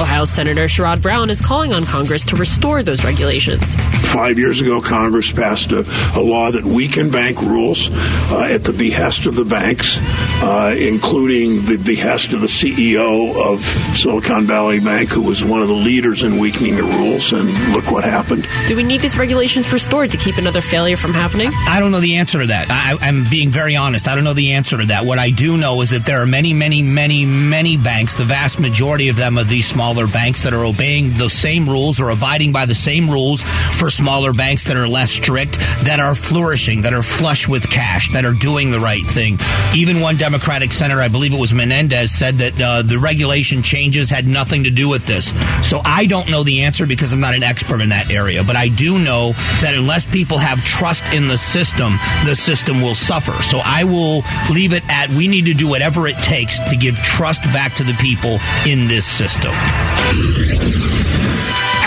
Ohio 0.00 0.24
Senator 0.24 0.64
Sherrod 0.66 1.02
Brown 1.02 1.28
is 1.28 1.40
calling 1.40 1.74
on 1.74 1.84
Congress 1.84 2.24
to 2.26 2.36
restore 2.36 2.82
those 2.82 3.04
regulations. 3.04 3.74
Five 4.12 4.38
years 4.38 4.60
ago, 4.60 4.80
Congress 4.80 5.30
passed 5.32 5.72
a, 5.72 5.80
a 6.16 6.22
law 6.22 6.50
that 6.50 6.64
weakened 6.64 7.12
bank 7.12 7.42
rules 7.42 7.90
uh, 7.90 8.48
at 8.48 8.64
the 8.64 8.72
behest 8.72 9.26
of 9.26 9.34
the 9.34 9.44
banks, 9.44 9.98
uh, 10.42 10.74
including 10.78 11.64
the 11.66 11.82
behest 11.84 12.32
of 12.32 12.40
the 12.40 12.46
CEO 12.46 13.34
of 13.44 13.60
Silicon 13.96 14.44
Valley 14.44 14.80
Bank, 14.80 15.10
who 15.10 15.22
was 15.22 15.44
one 15.44 15.62
of 15.62 15.68
the 15.68 15.74
leaders 15.74 16.22
in 16.22 16.38
weakening 16.38 16.76
the 16.76 16.84
rules. 16.84 17.32
And 17.32 17.52
look 17.72 17.90
what 17.90 18.04
happened. 18.04 18.46
Do 18.68 18.76
we 18.76 18.84
need 18.84 19.02
these 19.02 19.18
regulations 19.18 19.70
restored? 19.72 20.11
To 20.12 20.18
keep 20.18 20.36
another 20.36 20.60
failure 20.60 20.96
from 20.96 21.12
happening? 21.12 21.50
I 21.68 21.80
don't 21.80 21.90
know 21.90 22.00
the 22.00 22.16
answer 22.16 22.40
to 22.40 22.46
that. 22.46 22.70
I, 22.70 22.96
I'm 23.06 23.28
being 23.28 23.50
very 23.50 23.76
honest. 23.76 24.08
I 24.08 24.14
don't 24.14 24.24
know 24.24 24.34
the 24.34 24.52
answer 24.52 24.78
to 24.78 24.86
that. 24.86 25.04
What 25.04 25.18
I 25.18 25.30
do 25.30 25.56
know 25.56 25.80
is 25.80 25.90
that 25.90 26.06
there 26.06 26.22
are 26.22 26.26
many, 26.26 26.52
many, 26.52 26.82
many, 26.82 27.24
many 27.24 27.76
banks, 27.76 28.14
the 28.14 28.24
vast 28.24 28.60
majority 28.60 29.08
of 29.08 29.16
them 29.16 29.38
are 29.38 29.44
these 29.44 29.66
smaller 29.66 30.06
banks 30.06 30.42
that 30.44 30.54
are 30.54 30.64
obeying 30.64 31.12
the 31.14 31.28
same 31.28 31.68
rules 31.68 32.00
or 32.00 32.10
abiding 32.10 32.52
by 32.52 32.66
the 32.66 32.74
same 32.74 33.10
rules 33.10 33.42
for 33.42 33.90
smaller 33.90 34.32
banks 34.32 34.64
that 34.64 34.76
are 34.76 34.88
less 34.88 35.10
strict, 35.10 35.58
that 35.84 35.98
are 35.98 36.14
flourishing, 36.14 36.82
that 36.82 36.92
are 36.92 37.02
flush 37.02 37.48
with 37.48 37.68
cash, 37.68 38.12
that 38.12 38.24
are 38.24 38.32
doing 38.32 38.70
the 38.70 38.80
right 38.80 39.04
thing. 39.04 39.38
Even 39.74 40.00
one 40.00 40.16
Democratic 40.16 40.72
senator, 40.72 41.00
I 41.00 41.08
believe 41.08 41.34
it 41.34 41.40
was 41.40 41.54
Menendez, 41.54 42.10
said 42.10 42.36
that 42.36 42.60
uh, 42.60 42.82
the 42.82 42.98
regulation 42.98 43.62
changes 43.62 44.10
had 44.10 44.26
nothing 44.26 44.64
to 44.64 44.70
do 44.70 44.88
with 44.88 45.06
this. 45.06 45.32
So 45.66 45.80
I 45.84 46.06
don't 46.06 46.30
know 46.30 46.42
the 46.42 46.62
answer 46.62 46.86
because 46.86 47.12
I'm 47.12 47.20
not 47.20 47.34
an 47.34 47.42
expert 47.42 47.80
in 47.80 47.88
that 47.88 48.10
area, 48.10 48.44
but 48.44 48.56
I 48.56 48.68
do 48.68 48.98
know 48.98 49.32
that 49.62 49.74
unless 49.74 50.01
people 50.06 50.38
have 50.38 50.64
trust 50.64 51.12
in 51.12 51.28
the 51.28 51.38
system, 51.38 51.98
the 52.24 52.34
system 52.34 52.80
will 52.80 52.94
suffer. 52.94 53.42
So 53.42 53.58
I 53.58 53.84
will 53.84 54.22
leave 54.50 54.72
it 54.72 54.82
at 54.88 55.10
we 55.10 55.28
need 55.28 55.46
to 55.46 55.54
do 55.54 55.68
whatever 55.68 56.06
it 56.06 56.16
takes 56.18 56.58
to 56.70 56.76
give 56.76 56.96
trust 56.96 57.42
back 57.44 57.74
to 57.74 57.84
the 57.84 57.94
people 57.94 58.38
in 58.66 58.88
this 58.88 59.06
system. 59.06 59.52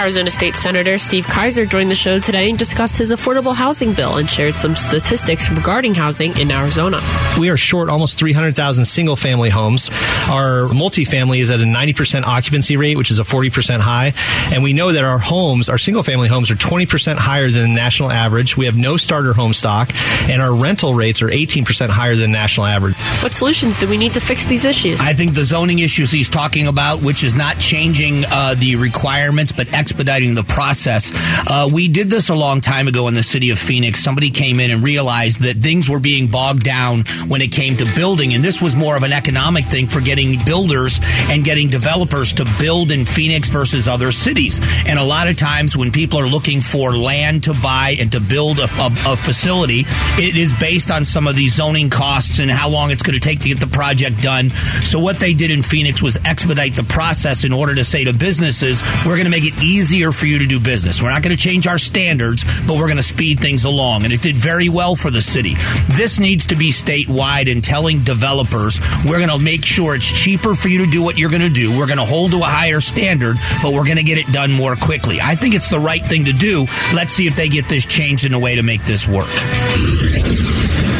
Arizona 0.05 0.29
State 0.29 0.55
Senator 0.55 0.99
Steve 0.99 1.25
Kaiser 1.25 1.65
joined 1.65 1.89
the 1.89 1.95
show 1.95 2.19
today 2.19 2.47
and 2.47 2.59
discussed 2.59 2.95
his 2.95 3.11
affordable 3.11 3.55
housing 3.55 3.91
bill 3.91 4.17
and 4.17 4.29
shared 4.29 4.53
some 4.53 4.75
statistics 4.75 5.49
regarding 5.49 5.95
housing 5.95 6.37
in 6.37 6.51
Arizona. 6.51 7.01
We 7.39 7.49
are 7.49 7.57
short 7.57 7.89
almost 7.89 8.19
300,000 8.19 8.85
single 8.85 9.15
family 9.15 9.49
homes. 9.49 9.89
Our 10.29 10.67
multifamily 10.67 11.39
is 11.39 11.49
at 11.49 11.59
a 11.59 11.63
90% 11.63 12.21
occupancy 12.21 12.77
rate, 12.77 12.97
which 12.97 13.09
is 13.09 13.17
a 13.17 13.23
40% 13.23 13.79
high. 13.79 14.13
And 14.53 14.61
we 14.61 14.73
know 14.73 14.91
that 14.91 15.03
our 15.03 15.17
homes, 15.17 15.69
our 15.69 15.79
single 15.79 16.03
family 16.03 16.27
homes, 16.27 16.51
are 16.51 16.55
20% 16.55 17.15
higher 17.15 17.49
than 17.49 17.69
the 17.69 17.75
national 17.75 18.11
average. 18.11 18.55
We 18.55 18.65
have 18.65 18.77
no 18.77 18.97
starter 18.97 19.33
home 19.33 19.53
stock, 19.53 19.89
and 20.29 20.39
our 20.39 20.53
rental 20.53 20.93
rates 20.93 21.23
are 21.23 21.29
18% 21.29 21.89
higher 21.89 22.15
than 22.15 22.31
national 22.31 22.67
average. 22.67 22.93
What 23.23 23.33
solutions 23.33 23.79
do 23.79 23.87
we 23.87 23.97
need 23.97 24.13
to 24.13 24.19
fix 24.19 24.45
these 24.45 24.65
issues? 24.65 25.01
I 25.01 25.13
think 25.13 25.33
the 25.33 25.45
zoning 25.45 25.79
issues 25.79 26.11
he's 26.11 26.29
talking 26.29 26.67
about, 26.67 27.01
which 27.01 27.23
is 27.23 27.35
not 27.35 27.57
changing 27.57 28.23
uh, 28.31 28.53
the 28.53 28.75
requirements, 28.75 29.51
but 29.51 29.73
expediting 29.95 30.35
the 30.35 30.43
process. 30.43 31.09
Uh, 31.49 31.69
we 31.71 31.87
did 31.87 32.09
this 32.09 32.27
a 32.27 32.35
long 32.35 32.59
time 32.59 32.89
ago 32.89 33.07
in 33.07 33.13
the 33.13 33.23
city 33.23 33.49
of 33.49 33.57
Phoenix. 33.57 34.03
Somebody 34.03 34.29
came 34.29 34.59
in 34.59 34.69
and 34.69 34.83
realized 34.83 35.39
that 35.43 35.55
things 35.55 35.87
were 35.87 36.01
being 36.01 36.27
bogged 36.27 36.63
down 36.63 37.05
when 37.29 37.39
it 37.39 37.53
came 37.53 37.77
to 37.77 37.85
building, 37.95 38.33
and 38.33 38.43
this 38.43 38.61
was 38.61 38.75
more 38.75 38.97
of 38.97 39.03
an 39.03 39.13
economic 39.13 39.63
thing 39.63 39.87
for 39.87 40.01
getting 40.01 40.43
builders 40.43 40.99
and 41.31 41.45
getting 41.45 41.69
developers 41.69 42.33
to 42.33 42.45
build 42.59 42.91
in 42.91 43.05
Phoenix 43.05 43.47
versus 43.49 43.87
other 43.87 44.11
cities. 44.11 44.59
And 44.85 44.99
a 44.99 45.03
lot 45.03 45.29
of 45.29 45.37
times 45.37 45.77
when 45.77 45.93
people 45.93 46.19
are 46.19 46.27
looking 46.27 46.59
for 46.59 46.97
land 46.97 47.45
to 47.45 47.53
buy 47.53 47.95
and 47.97 48.11
to 48.11 48.19
build 48.19 48.59
a, 48.59 48.63
a, 48.63 48.87
a 49.07 49.15
facility, 49.15 49.85
it 50.17 50.35
is 50.35 50.51
based 50.59 50.91
on 50.91 51.05
some 51.05 51.25
of 51.25 51.37
these 51.37 51.53
zoning 51.55 51.89
costs 51.89 52.39
and 52.39 52.51
how 52.51 52.67
long 52.67 52.91
it's 52.91 53.01
going 53.01 53.17
to 53.17 53.25
take 53.25 53.39
to 53.39 53.47
get 53.47 53.61
the 53.61 53.67
project 53.67 54.21
done. 54.21 54.49
So 54.83 54.99
what 54.99 55.21
they 55.21 55.33
did 55.33 55.51
in 55.51 55.61
Phoenix 55.61 56.01
was 56.01 56.17
expedite 56.25 56.75
the 56.75 56.83
process 56.83 57.45
in 57.45 57.53
order 57.53 57.73
to 57.75 57.85
say 57.85 58.03
to 58.03 58.11
businesses, 58.11 58.83
we're 59.05 59.15
going 59.15 59.23
to 59.23 59.31
make 59.31 59.45
it 59.45 59.53
easier 59.85 60.11
for 60.11 60.25
you 60.25 60.39
to 60.39 60.47
do 60.47 60.59
business. 60.59 60.99
We're 60.99 61.11
not 61.11 61.21
going 61.21 61.35
to 61.35 61.41
change 61.41 61.67
our 61.67 61.77
standards, 61.77 62.43
but 62.65 62.75
we're 62.75 62.87
going 62.87 62.97
to 62.97 63.03
speed 63.03 63.39
things 63.39 63.65
along. 63.65 64.03
And 64.03 64.11
it 64.11 64.19
did 64.19 64.35
very 64.35 64.67
well 64.67 64.95
for 64.95 65.11
the 65.11 65.21
city. 65.21 65.55
This 65.89 66.17
needs 66.19 66.47
to 66.47 66.55
be 66.55 66.71
statewide 66.71 67.51
and 67.51 67.63
telling 67.63 68.03
developers, 68.03 68.79
we're 69.05 69.19
going 69.19 69.29
to 69.29 69.37
make 69.37 69.63
sure 69.63 69.93
it's 69.93 70.11
cheaper 70.11 70.55
for 70.55 70.69
you 70.69 70.83
to 70.83 70.89
do 70.89 71.03
what 71.03 71.19
you're 71.19 71.29
going 71.29 71.43
to 71.43 71.49
do. 71.49 71.69
We're 71.77 71.85
going 71.85 71.99
to 71.99 72.05
hold 72.05 72.31
to 72.31 72.37
a 72.37 72.45
higher 72.45 72.79
standard, 72.79 73.37
but 73.61 73.73
we're 73.73 73.85
going 73.85 73.97
to 73.97 74.03
get 74.03 74.17
it 74.17 74.25
done 74.33 74.51
more 74.51 74.75
quickly. 74.75 75.21
I 75.21 75.35
think 75.35 75.53
it's 75.53 75.69
the 75.69 75.79
right 75.79 76.03
thing 76.03 76.25
to 76.25 76.33
do. 76.33 76.65
Let's 76.95 77.13
see 77.13 77.27
if 77.27 77.35
they 77.35 77.47
get 77.47 77.69
this 77.69 77.85
changed 77.85 78.25
in 78.25 78.33
a 78.33 78.39
way 78.39 78.55
to 78.55 78.63
make 78.63 78.83
this 78.85 79.07
work. 79.07 79.29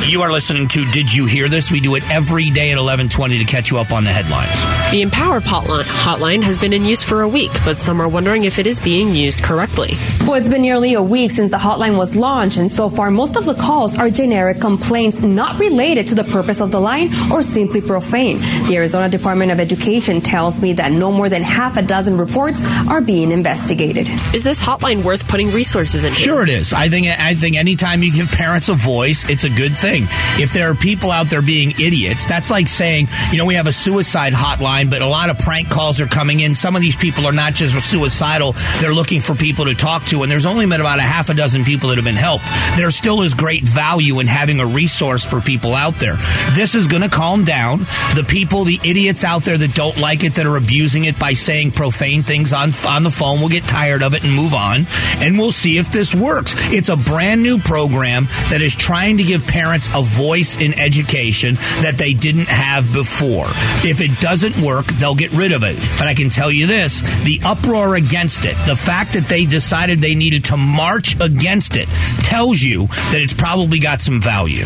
You 0.07 0.21
are 0.21 0.31
listening 0.31 0.67
to 0.67 0.85
Did 0.91 1.11
You 1.11 1.25
Hear 1.25 1.49
This? 1.49 1.71
We 1.71 1.79
do 1.79 1.95
it 1.95 2.03
every 2.11 2.51
day 2.51 2.69
at 2.71 2.77
1120 2.77 3.39
to 3.39 3.43
catch 3.45 3.71
you 3.71 3.79
up 3.79 3.91
on 3.91 4.03
the 4.03 4.11
headlines. 4.11 4.51
The 4.91 5.01
Empower 5.01 5.39
hotline 5.39 6.43
has 6.43 6.57
been 6.57 6.73
in 6.73 6.85
use 6.85 7.03
for 7.03 7.23
a 7.23 7.27
week, 7.27 7.51
but 7.65 7.75
some 7.75 7.99
are 7.99 8.07
wondering 8.07 8.43
if 8.43 8.59
it 8.59 8.67
is 8.67 8.79
being 8.79 9.15
used 9.15 9.43
correctly. 9.43 9.93
Well, 10.21 10.35
it's 10.35 10.47
been 10.47 10.61
nearly 10.61 10.93
a 10.93 11.01
week 11.01 11.31
since 11.31 11.49
the 11.49 11.57
hotline 11.57 11.97
was 11.97 12.15
launched, 12.15 12.57
and 12.57 12.69
so 12.69 12.87
far 12.87 13.09
most 13.09 13.35
of 13.35 13.45
the 13.45 13.55
calls 13.55 13.97
are 13.97 14.11
generic 14.11 14.61
complaints 14.61 15.21
not 15.21 15.57
related 15.57 16.05
to 16.07 16.15
the 16.15 16.23
purpose 16.23 16.61
of 16.61 16.69
the 16.69 16.79
line 16.79 17.09
or 17.31 17.41
simply 17.41 17.81
profane. 17.81 18.37
The 18.67 18.75
Arizona 18.75 19.09
Department 19.09 19.51
of 19.51 19.59
Education 19.59 20.21
tells 20.21 20.61
me 20.61 20.73
that 20.73 20.91
no 20.91 21.11
more 21.11 21.29
than 21.29 21.41
half 21.41 21.77
a 21.77 21.81
dozen 21.81 22.15
reports 22.15 22.61
are 22.87 23.01
being 23.01 23.31
investigated. 23.31 24.07
Is 24.35 24.43
this 24.43 24.61
hotline 24.61 25.03
worth 25.03 25.27
putting 25.27 25.49
resources 25.49 26.03
into? 26.03 26.15
Sure, 26.15 26.43
it 26.43 26.49
is. 26.49 26.73
I 26.73 26.89
think 26.89 27.07
I 27.07 27.33
think 27.33 27.57
anytime 27.57 28.03
you 28.03 28.13
give 28.13 28.27
parents 28.29 28.69
a 28.69 28.75
voice, 28.75 29.27
it's 29.27 29.45
a 29.45 29.49
good 29.49 29.75
thing. 29.75 29.94
If 30.03 30.51
there 30.51 30.69
are 30.69 30.75
people 30.75 31.11
out 31.11 31.29
there 31.29 31.41
being 31.41 31.71
idiots, 31.71 32.25
that's 32.25 32.49
like 32.49 32.67
saying, 32.67 33.07
you 33.31 33.37
know, 33.37 33.45
we 33.45 33.55
have 33.55 33.67
a 33.67 33.71
suicide 33.71 34.33
hotline, 34.33 34.89
but 34.89 35.01
a 35.01 35.07
lot 35.07 35.29
of 35.29 35.39
prank 35.39 35.69
calls 35.69 36.01
are 36.01 36.07
coming 36.07 36.41
in. 36.41 36.55
Some 36.55 36.75
of 36.75 36.81
these 36.81 36.95
people 36.95 37.25
are 37.25 37.33
not 37.33 37.53
just 37.53 37.75
suicidal, 37.89 38.53
they're 38.79 38.93
looking 38.93 39.21
for 39.21 39.35
people 39.35 39.65
to 39.65 39.75
talk 39.75 40.05
to, 40.05 40.23
and 40.23 40.31
there's 40.31 40.45
only 40.45 40.65
been 40.65 40.81
about 40.81 40.99
a 40.99 41.03
half 41.03 41.29
a 41.29 41.33
dozen 41.33 41.63
people 41.63 41.89
that 41.89 41.95
have 41.95 42.05
been 42.05 42.15
helped. 42.15 42.45
There 42.77 42.91
still 42.91 43.21
is 43.21 43.33
great 43.33 43.63
value 43.63 44.19
in 44.19 44.27
having 44.27 44.59
a 44.59 44.65
resource 44.65 45.25
for 45.25 45.41
people 45.41 45.73
out 45.73 45.95
there. 45.95 46.15
This 46.51 46.75
is 46.75 46.87
going 46.87 47.03
to 47.03 47.09
calm 47.09 47.43
down 47.43 47.79
the 48.15 48.25
people, 48.27 48.63
the 48.63 48.79
idiots 48.83 49.23
out 49.23 49.43
there 49.43 49.57
that 49.57 49.73
don't 49.75 49.97
like 49.97 50.23
it, 50.23 50.35
that 50.35 50.45
are 50.45 50.57
abusing 50.57 51.05
it 51.05 51.19
by 51.19 51.33
saying 51.33 51.71
profane 51.71 52.23
things 52.23 52.53
on, 52.53 52.71
on 52.87 53.03
the 53.03 53.11
phone. 53.11 53.39
We'll 53.39 53.49
get 53.49 53.63
tired 53.63 54.03
of 54.03 54.13
it 54.13 54.23
and 54.23 54.33
move 54.33 54.53
on, 54.53 54.85
and 55.17 55.37
we'll 55.37 55.51
see 55.51 55.77
if 55.77 55.91
this 55.91 56.13
works. 56.13 56.53
It's 56.73 56.89
a 56.89 56.97
brand 56.97 57.43
new 57.43 57.57
program 57.57 58.25
that 58.49 58.61
is 58.61 58.75
trying 58.75 59.17
to 59.17 59.23
give 59.23 59.45
parents 59.47 59.84
a 59.93 60.01
voice 60.01 60.57
in 60.57 60.73
education 60.79 61.55
that 61.81 61.95
they 61.97 62.13
didn't 62.13 62.47
have 62.47 62.91
before. 62.93 63.47
If 63.83 64.01
it 64.01 64.19
doesn't 64.19 64.57
work, 64.61 64.87
they'll 64.87 65.15
get 65.15 65.31
rid 65.31 65.51
of 65.51 65.63
it. 65.63 65.77
But 65.97 66.07
I 66.07 66.13
can 66.13 66.29
tell 66.29 66.51
you 66.51 66.67
this 66.67 67.01
the 67.23 67.39
uproar 67.43 67.95
against 67.95 68.45
it, 68.45 68.55
the 68.67 68.75
fact 68.75 69.13
that 69.13 69.27
they 69.27 69.45
decided 69.45 70.01
they 70.01 70.15
needed 70.15 70.45
to 70.45 70.57
march 70.57 71.15
against 71.19 71.75
it, 71.75 71.87
tells 72.23 72.61
you 72.61 72.87
that 72.87 73.21
it's 73.21 73.33
probably 73.33 73.79
got 73.79 74.01
some 74.01 74.21
value. 74.21 74.65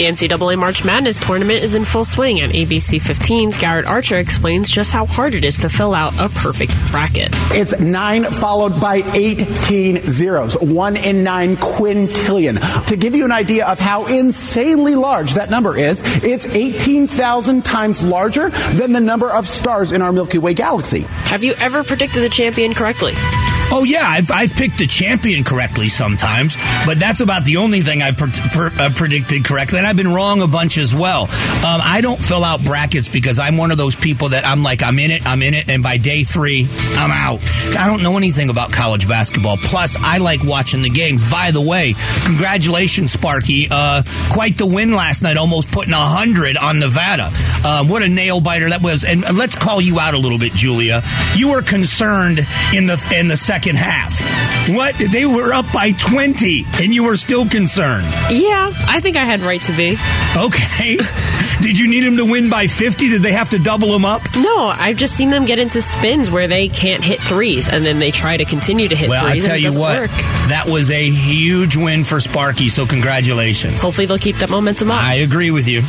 The 0.00 0.06
NCAA 0.06 0.58
March 0.58 0.82
Madness 0.82 1.20
tournament 1.20 1.62
is 1.62 1.74
in 1.74 1.84
full 1.84 2.06
swing, 2.06 2.40
and 2.40 2.50
ABC 2.50 3.02
15's 3.02 3.58
Garrett 3.58 3.84
Archer 3.84 4.16
explains 4.16 4.70
just 4.70 4.92
how 4.92 5.04
hard 5.04 5.34
it 5.34 5.44
is 5.44 5.58
to 5.58 5.68
fill 5.68 5.92
out 5.92 6.18
a 6.18 6.30
perfect 6.30 6.72
bracket. 6.90 7.28
It's 7.50 7.78
nine 7.78 8.24
followed 8.24 8.80
by 8.80 9.02
18 9.14 9.98
zeros, 10.06 10.54
one 10.54 10.96
in 10.96 11.22
nine 11.22 11.56
quintillion. 11.56 12.86
To 12.86 12.96
give 12.96 13.14
you 13.14 13.26
an 13.26 13.30
idea 13.30 13.66
of 13.66 13.78
how 13.78 14.06
insanely 14.06 14.94
large 14.94 15.34
that 15.34 15.50
number 15.50 15.76
is, 15.76 16.00
it's 16.24 16.46
18,000 16.46 17.62
times 17.62 18.02
larger 18.02 18.48
than 18.48 18.92
the 18.92 19.00
number 19.00 19.30
of 19.30 19.46
stars 19.46 19.92
in 19.92 20.00
our 20.00 20.14
Milky 20.14 20.38
Way 20.38 20.54
galaxy. 20.54 21.00
Have 21.28 21.44
you 21.44 21.52
ever 21.58 21.84
predicted 21.84 22.22
the 22.22 22.30
champion 22.30 22.72
correctly? 22.72 23.12
Oh 23.72 23.84
yeah, 23.84 24.04
I've, 24.04 24.30
I've 24.32 24.52
picked 24.52 24.78
the 24.78 24.86
champion 24.86 25.44
correctly 25.44 25.86
sometimes, 25.86 26.56
but 26.84 26.98
that's 26.98 27.20
about 27.20 27.44
the 27.44 27.58
only 27.58 27.80
thing 27.82 28.02
I 28.02 28.10
pre- 28.10 28.32
pre- 28.32 28.70
uh, 28.78 28.90
predicted 28.94 29.44
correctly, 29.44 29.78
and 29.78 29.86
I've 29.86 29.96
been 29.96 30.12
wrong 30.12 30.42
a 30.42 30.48
bunch 30.48 30.76
as 30.76 30.92
well. 30.92 31.22
Um, 31.22 31.80
I 31.82 32.00
don't 32.02 32.18
fill 32.18 32.44
out 32.44 32.64
brackets 32.64 33.08
because 33.08 33.38
I'm 33.38 33.56
one 33.56 33.70
of 33.70 33.78
those 33.78 33.94
people 33.94 34.30
that 34.30 34.44
I'm 34.44 34.64
like 34.64 34.82
I'm 34.82 34.98
in 34.98 35.12
it, 35.12 35.22
I'm 35.24 35.40
in 35.40 35.54
it, 35.54 35.70
and 35.70 35.84
by 35.84 35.98
day 35.98 36.24
three 36.24 36.68
I'm 36.96 37.12
out. 37.12 37.40
I 37.78 37.86
don't 37.86 38.02
know 38.02 38.16
anything 38.16 38.50
about 38.50 38.72
college 38.72 39.08
basketball. 39.08 39.56
Plus, 39.56 39.96
I 40.00 40.18
like 40.18 40.42
watching 40.42 40.82
the 40.82 40.90
games. 40.90 41.22
By 41.22 41.52
the 41.52 41.60
way, 41.60 41.94
congratulations, 42.24 43.12
Sparky! 43.12 43.68
Uh, 43.70 44.02
quite 44.32 44.58
the 44.58 44.66
win 44.66 44.92
last 44.92 45.22
night, 45.22 45.36
almost 45.36 45.70
putting 45.70 45.94
hundred 45.94 46.56
on 46.56 46.80
Nevada. 46.80 47.30
Um, 47.64 47.88
what 47.88 48.02
a 48.02 48.08
nail 48.08 48.40
biter 48.40 48.68
that 48.70 48.82
was! 48.82 49.04
And 49.04 49.22
let's 49.36 49.54
call 49.54 49.80
you 49.80 50.00
out 50.00 50.14
a 50.14 50.18
little 50.18 50.38
bit, 50.38 50.52
Julia. 50.54 51.02
You 51.36 51.52
were 51.52 51.62
concerned 51.62 52.40
in 52.74 52.86
the 52.86 53.14
in 53.16 53.28
the 53.28 53.36
second 53.36 53.59
second 53.60 53.76
half. 53.76 54.18
What? 54.74 54.94
They 54.94 55.26
were 55.26 55.52
up 55.52 55.70
by 55.70 55.92
20 55.92 56.64
and 56.80 56.94
you 56.94 57.04
were 57.04 57.16
still 57.16 57.46
concerned. 57.46 58.06
Yeah, 58.30 58.72
I 58.88 59.00
think 59.00 59.18
I 59.18 59.26
had 59.26 59.40
right 59.40 59.60
to 59.62 59.76
be. 59.76 59.98
Okay. 60.34 60.96
Did 61.60 61.78
you 61.78 61.86
need 61.90 62.04
them 62.04 62.16
to 62.16 62.24
win 62.24 62.48
by 62.48 62.68
50? 62.68 63.10
Did 63.10 63.22
they 63.22 63.32
have 63.32 63.50
to 63.50 63.58
double 63.58 63.92
them 63.92 64.06
up? 64.06 64.22
No, 64.34 64.64
I've 64.64 64.96
just 64.96 65.14
seen 65.14 65.28
them 65.28 65.44
get 65.44 65.58
into 65.58 65.82
spins 65.82 66.30
where 66.30 66.48
they 66.48 66.68
can't 66.68 67.04
hit 67.04 67.20
threes 67.20 67.68
and 67.68 67.84
then 67.84 67.98
they 67.98 68.10
try 68.10 68.38
to 68.38 68.46
continue 68.46 68.88
to 68.88 68.96
hit 68.96 69.10
well, 69.10 69.28
threes. 69.28 69.44
Well, 69.44 69.52
I 69.52 69.60
tell 69.60 69.72
you 69.72 69.78
what, 69.78 70.00
work. 70.00 70.10
that 70.48 70.64
was 70.66 70.90
a 70.90 71.10
huge 71.10 71.76
win 71.76 72.04
for 72.04 72.18
Sparky, 72.18 72.70
so 72.70 72.86
congratulations. 72.86 73.82
Hopefully 73.82 74.06
they'll 74.06 74.16
keep 74.16 74.36
that 74.36 74.48
momentum 74.48 74.90
up. 74.90 75.02
I 75.02 75.16
agree 75.16 75.50
with 75.50 75.68
you. 75.68 75.82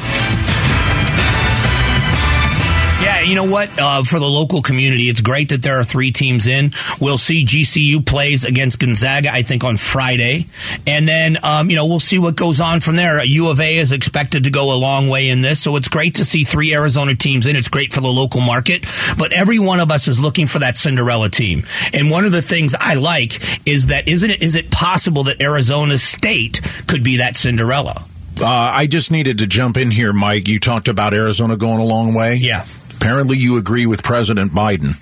You 3.23 3.35
know 3.35 3.45
what? 3.45 3.69
Uh, 3.79 4.03
for 4.03 4.19
the 4.19 4.25
local 4.25 4.61
community, 4.61 5.03
it's 5.03 5.21
great 5.21 5.49
that 5.49 5.61
there 5.61 5.79
are 5.79 5.83
three 5.83 6.11
teams 6.11 6.47
in. 6.47 6.71
We'll 6.99 7.19
see 7.19 7.45
GCU 7.45 8.03
plays 8.05 8.43
against 8.43 8.79
Gonzaga, 8.79 9.31
I 9.31 9.43
think, 9.43 9.63
on 9.63 9.77
Friday. 9.77 10.47
And 10.87 11.07
then, 11.07 11.37
um, 11.43 11.69
you 11.69 11.75
know, 11.75 11.85
we'll 11.85 11.99
see 11.99 12.17
what 12.17 12.35
goes 12.35 12.59
on 12.59 12.79
from 12.79 12.95
there. 12.95 13.23
U 13.23 13.49
of 13.49 13.59
A 13.59 13.77
is 13.77 13.91
expected 13.91 14.45
to 14.45 14.49
go 14.49 14.73
a 14.73 14.77
long 14.77 15.07
way 15.07 15.29
in 15.29 15.41
this. 15.41 15.61
So 15.61 15.75
it's 15.75 15.87
great 15.87 16.15
to 16.15 16.25
see 16.25 16.43
three 16.43 16.73
Arizona 16.73 17.15
teams 17.15 17.45
in. 17.45 17.55
It's 17.55 17.67
great 17.69 17.93
for 17.93 18.01
the 18.01 18.07
local 18.07 18.41
market. 18.41 18.85
But 19.17 19.33
every 19.33 19.59
one 19.59 19.79
of 19.79 19.91
us 19.91 20.07
is 20.07 20.19
looking 20.19 20.47
for 20.47 20.59
that 20.59 20.75
Cinderella 20.75 21.29
team. 21.29 21.63
And 21.93 22.09
one 22.09 22.25
of 22.25 22.31
the 22.31 22.41
things 22.41 22.75
I 22.79 22.95
like 22.95 23.39
is 23.67 23.87
that 23.87 24.07
isn't 24.07 24.29
it, 24.29 24.41
is 24.41 24.55
it 24.55 24.71
possible 24.71 25.25
that 25.25 25.41
Arizona 25.41 25.99
State 25.99 26.61
could 26.87 27.03
be 27.03 27.17
that 27.17 27.35
Cinderella? 27.35 28.03
Uh, 28.41 28.47
I 28.47 28.87
just 28.87 29.11
needed 29.11 29.37
to 29.39 29.47
jump 29.47 29.77
in 29.77 29.91
here, 29.91 30.13
Mike. 30.13 30.47
You 30.47 30.59
talked 30.59 30.87
about 30.87 31.13
Arizona 31.13 31.57
going 31.57 31.79
a 31.79 31.85
long 31.85 32.15
way. 32.15 32.35
Yeah. 32.35 32.65
Apparently, 33.01 33.35
you 33.35 33.57
agree 33.57 33.87
with 33.87 34.03
President 34.03 34.51
Biden. 34.51 34.93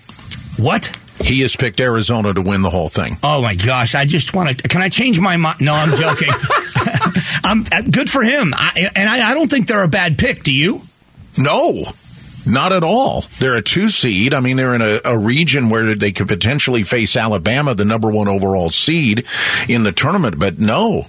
What? 0.57 0.97
He 1.21 1.41
has 1.41 1.53
picked 1.57 1.81
Arizona 1.81 2.33
to 2.33 2.41
win 2.41 2.61
the 2.61 2.69
whole 2.69 2.87
thing. 2.87 3.17
Oh 3.21 3.41
my 3.41 3.55
gosh! 3.55 3.93
I 3.93 4.05
just 4.05 4.33
want 4.33 4.57
to. 4.57 4.69
Can 4.69 4.81
I 4.81 4.87
change 4.87 5.19
my 5.19 5.35
mind? 5.35 5.59
No, 5.59 5.73
I'm 5.73 5.93
joking. 5.97 6.29
I'm 7.43 7.65
uh, 7.73 7.81
good 7.91 8.09
for 8.09 8.23
him, 8.23 8.53
I, 8.55 8.89
and 8.95 9.09
I, 9.09 9.31
I 9.31 9.33
don't 9.33 9.51
think 9.51 9.67
they're 9.67 9.83
a 9.83 9.89
bad 9.89 10.17
pick. 10.17 10.43
Do 10.43 10.53
you? 10.53 10.81
No. 11.37 11.83
Not 12.49 12.73
at 12.73 12.83
all. 12.83 13.21
They're 13.39 13.55
a 13.55 13.61
two 13.61 13.89
seed. 13.89 14.33
I 14.33 14.39
mean, 14.39 14.57
they're 14.57 14.73
in 14.73 14.81
a, 14.81 14.99
a, 15.05 15.17
region 15.17 15.69
where 15.69 15.93
they 15.93 16.11
could 16.11 16.27
potentially 16.27 16.83
face 16.83 17.15
Alabama, 17.15 17.75
the 17.75 17.85
number 17.85 18.09
one 18.09 18.27
overall 18.27 18.69
seed 18.69 19.25
in 19.67 19.83
the 19.83 19.91
tournament. 19.91 20.39
But 20.39 20.57
no, 20.57 21.03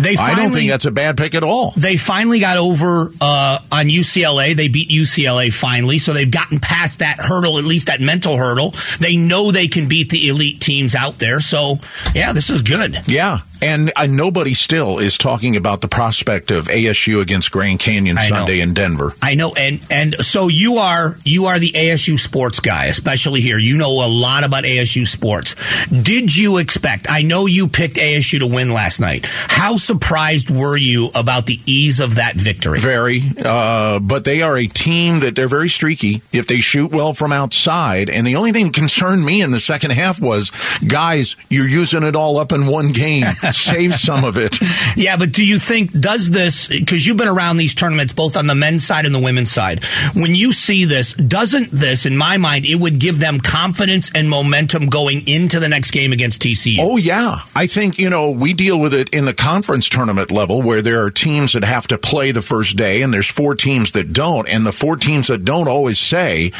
they 0.00 0.14
finally, 0.14 0.32
I 0.32 0.34
don't 0.34 0.52
think 0.52 0.70
that's 0.70 0.84
a 0.84 0.90
bad 0.90 1.16
pick 1.16 1.34
at 1.34 1.42
all. 1.42 1.72
They 1.76 1.96
finally 1.96 2.38
got 2.38 2.56
over 2.56 3.12
uh, 3.20 3.58
on 3.72 3.86
UCLA. 3.86 4.54
They 4.54 4.68
beat 4.68 4.88
UCLA 4.88 5.52
finally, 5.52 5.98
so 5.98 6.12
they've 6.12 6.30
gotten 6.30 6.60
past 6.60 7.00
that 7.00 7.18
hurdle, 7.18 7.58
at 7.58 7.64
least 7.64 7.88
that 7.88 8.00
mental 8.00 8.36
hurdle. 8.36 8.74
They 9.00 9.16
know 9.16 9.50
they 9.50 9.68
can 9.68 9.88
beat 9.88 10.10
the 10.10 10.28
elite 10.28 10.60
teams 10.60 10.94
out 10.94 11.18
there. 11.18 11.40
So, 11.40 11.78
yeah, 12.14 12.32
this 12.32 12.50
is 12.50 12.62
good. 12.62 12.98
Yeah, 13.06 13.38
and 13.62 13.92
uh, 13.96 14.06
nobody 14.06 14.54
still 14.54 14.98
is 14.98 15.16
talking 15.18 15.56
about 15.56 15.80
the 15.80 15.88
prospect 15.88 16.50
of 16.50 16.66
ASU 16.66 17.20
against 17.20 17.50
Grand 17.50 17.78
Canyon 17.78 18.18
I 18.18 18.28
Sunday 18.28 18.58
know. 18.58 18.62
in 18.64 18.74
Denver. 18.74 19.14
I 19.22 19.34
know, 19.34 19.52
and 19.56 19.84
and 19.90 20.14
so 20.14 20.48
you 20.48 20.76
are 20.76 21.16
you 21.24 21.46
are 21.46 21.58
the 21.58 21.72
ASU 21.72 22.18
sports 22.18 22.60
guy, 22.60 22.86
especially 22.86 23.40
here. 23.40 23.58
You 23.58 23.76
know 23.76 24.04
a 24.04 24.08
lot 24.08 24.44
about 24.44 24.64
ASU 24.64 25.06
sports. 25.06 25.54
Did 25.90 26.34
you 26.34 26.58
expect? 26.58 27.10
I 27.10 27.22
know 27.22 27.46
you 27.46 27.68
picked 27.68 27.96
ASU 27.96 28.40
to 28.40 28.46
win 28.46 28.70
last 28.70 29.00
night. 29.00 29.26
How 29.26 29.76
surprised 29.76 30.50
were 30.50 30.76
you 30.76 31.10
about 31.14 31.46
the 31.46 31.58
ease 31.66 32.00
of 32.00 32.16
that 32.16 32.34
victory? 32.34 32.78
Very, 32.78 33.22
uh, 33.44 34.00
but 34.00 34.24
they 34.24 34.42
are 34.42 34.56
a 34.56 34.66
team 34.66 35.20
that 35.20 35.36
they're 35.36 35.48
very 35.48 35.68
streaky. 35.68 36.22
If 36.32 36.46
they 36.46 36.58
shoot 36.58 36.90
well 36.90 37.14
from 37.14 37.32
outside, 37.32 38.10
and 38.10 38.26
the 38.26 38.36
only 38.36 38.52
thing 38.52 38.66
that 38.66 38.74
concerned 38.74 39.24
me 39.24 39.42
in 39.42 39.50
the 39.50 39.60
second 39.60 39.92
half 39.92 40.20
was, 40.20 40.50
guys, 40.86 41.36
you're 41.48 41.68
using 41.68 42.02
it 42.02 42.16
all 42.16 42.38
up 42.38 42.52
in 42.52 42.66
one 42.66 42.92
game. 42.92 43.24
save 43.54 43.94
some 43.94 44.24
of 44.24 44.36
it. 44.38 44.58
Yeah, 44.96 45.16
but 45.16 45.32
do 45.32 45.44
you 45.44 45.58
think 45.58 45.90
does 45.98 46.30
this 46.30 46.68
because 46.68 47.06
you've 47.06 47.16
been 47.16 47.28
around 47.28 47.56
these 47.56 47.74
tournaments 47.74 48.12
both 48.12 48.36
on 48.36 48.46
the 48.46 48.54
men's 48.54 48.84
side 48.86 49.06
and 49.06 49.14
the 49.14 49.20
women's 49.20 49.50
side? 49.50 49.82
When 50.14 50.34
you 50.34 50.52
see 50.52 50.84
this, 50.84 51.12
doesn't 51.14 51.70
this, 51.70 52.06
in 52.06 52.16
my 52.16 52.36
mind, 52.36 52.64
it 52.64 52.76
would 52.76 53.00
give 53.00 53.18
them 53.18 53.40
confidence 53.40 54.10
and 54.14 54.28
momentum 54.28 54.86
going 54.86 55.26
into 55.26 55.58
the 55.58 55.68
next 55.68 55.90
game 55.90 56.12
against 56.12 56.42
TCU? 56.42 56.76
Oh 56.80 56.96
yeah, 56.96 57.36
I 57.56 57.66
think 57.66 57.98
you 57.98 58.08
know 58.10 58.30
we 58.30 58.52
deal 58.52 58.78
with 58.78 58.94
it 58.94 59.08
in 59.10 59.24
the 59.24 59.34
conference 59.34 59.88
tournament 59.88 60.30
level 60.30 60.62
where 60.62 60.82
there 60.82 61.02
are 61.04 61.10
teams 61.10 61.54
that 61.54 61.64
have 61.64 61.86
to 61.88 61.98
play 61.98 62.30
the 62.30 62.42
first 62.42 62.76
day 62.76 63.02
and 63.02 63.12
there's 63.12 63.28
four 63.28 63.54
teams 63.54 63.92
that 63.92 64.12
don't, 64.12 64.48
and 64.48 64.64
the 64.64 64.72
four 64.72 64.96
teams 64.96 65.28
that 65.28 65.44
don't 65.44 65.68
always 65.68 65.98
say, 65.98 66.52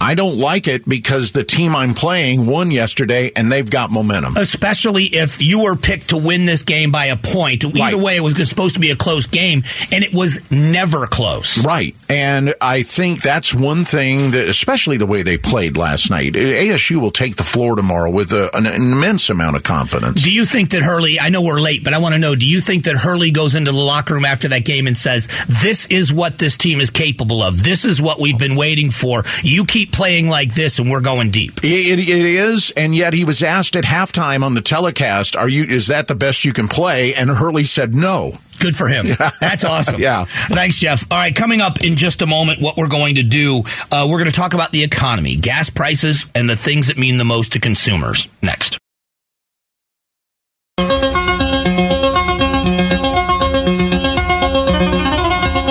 "I 0.00 0.14
don't 0.14 0.38
like 0.38 0.66
it 0.66 0.88
because 0.88 1.32
the 1.32 1.44
team 1.44 1.74
I'm 1.76 1.94
playing 1.94 2.46
won 2.46 2.70
yesterday 2.70 3.32
and 3.36 3.50
they've 3.50 3.68
got 3.70 3.90
momentum." 3.90 4.36
Especially 4.36 5.04
if 5.04 5.42
you 5.42 5.60
were 5.62 5.76
picked 5.76 6.08
to 6.08 6.16
win 6.26 6.44
this 6.44 6.62
game 6.62 6.90
by 6.90 7.06
a 7.06 7.16
point. 7.16 7.64
Either 7.64 7.78
Right. 7.78 7.96
way, 7.96 8.16
it 8.16 8.20
was 8.22 8.34
supposed 8.48 8.74
to 8.74 8.80
be 8.80 8.90
a 8.90 8.96
close 8.96 9.26
game, 9.26 9.62
and 9.92 10.02
it 10.04 10.12
was 10.12 10.38
never 10.50 11.06
close. 11.06 11.58
Right. 11.64 11.94
And 12.08 12.54
I 12.60 12.82
think 12.82 13.22
that's 13.22 13.54
one 13.54 13.84
thing 13.84 14.32
that, 14.32 14.48
especially 14.48 14.96
the 14.96 15.06
way 15.06 15.22
they 15.22 15.36
played 15.38 15.76
last 15.76 16.10
night, 16.10 16.34
ASU 16.34 17.00
will 17.00 17.10
take 17.10 17.36
the 17.36 17.44
floor 17.44 17.76
tomorrow 17.76 18.10
with 18.10 18.32
a, 18.32 18.54
an 18.56 18.66
immense 18.66 19.30
amount 19.30 19.56
of 19.56 19.62
confidence. 19.62 20.20
Do 20.22 20.32
you 20.32 20.44
think 20.44 20.70
that 20.70 20.82
Hurley, 20.82 21.18
I 21.20 21.28
know 21.28 21.42
we're 21.42 21.60
late, 21.60 21.84
but 21.84 21.94
I 21.94 21.98
want 21.98 22.14
to 22.14 22.20
know, 22.20 22.34
do 22.34 22.46
you 22.46 22.60
think 22.60 22.84
that 22.84 22.96
Hurley 22.96 23.30
goes 23.30 23.54
into 23.54 23.72
the 23.72 23.78
locker 23.78 24.14
room 24.14 24.24
after 24.24 24.48
that 24.48 24.64
game 24.64 24.86
and 24.86 24.96
says, 24.96 25.28
this 25.62 25.86
is 25.86 26.12
what 26.12 26.38
this 26.38 26.56
team 26.56 26.80
is 26.80 26.90
capable 26.90 27.42
of. 27.42 27.62
This 27.62 27.84
is 27.84 28.00
what 28.02 28.20
we've 28.20 28.38
been 28.38 28.56
waiting 28.56 28.90
for. 28.90 29.22
You 29.42 29.64
keep 29.64 29.92
playing 29.92 30.28
like 30.28 30.54
this 30.54 30.78
and 30.78 30.90
we're 30.90 31.00
going 31.00 31.30
deep. 31.30 31.62
It, 31.62 31.98
it 31.98 32.08
is, 32.08 32.70
and 32.76 32.94
yet 32.94 33.12
he 33.14 33.24
was 33.24 33.42
asked 33.42 33.76
at 33.76 33.84
halftime 33.84 34.42
on 34.44 34.54
the 34.54 34.60
telecast, 34.60 35.36
"Are 35.36 35.48
you? 35.48 35.64
Is 35.64 35.86
that 35.88 36.08
the 36.08 36.14
best 36.16 36.44
you 36.44 36.52
can 36.52 36.68
play?" 36.68 37.14
And 37.14 37.30
Hurley 37.30 37.64
said, 37.64 37.94
"No." 37.94 38.38
Good 38.58 38.74
for 38.76 38.88
him. 38.88 39.08
That's 39.40 39.64
awesome. 39.64 40.00
Yeah. 40.06 40.24
Thanks, 40.26 40.78
Jeff. 40.78 41.04
All 41.10 41.18
right, 41.18 41.34
coming 41.34 41.60
up 41.60 41.82
in 41.84 41.96
just 41.96 42.22
a 42.22 42.26
moment, 42.26 42.60
what 42.60 42.76
we're 42.76 42.88
going 42.88 43.16
to 43.16 43.22
do, 43.22 43.62
uh, 43.92 44.06
we're 44.08 44.18
going 44.18 44.30
to 44.30 44.36
talk 44.36 44.54
about 44.54 44.72
the 44.72 44.82
economy, 44.82 45.36
gas 45.36 45.68
prices, 45.70 46.26
and 46.34 46.48
the 46.48 46.56
things 46.56 46.88
that 46.88 46.96
mean 46.96 47.18
the 47.18 47.24
most 47.24 47.52
to 47.52 47.60
consumers. 47.60 48.28
Next. 48.42 48.78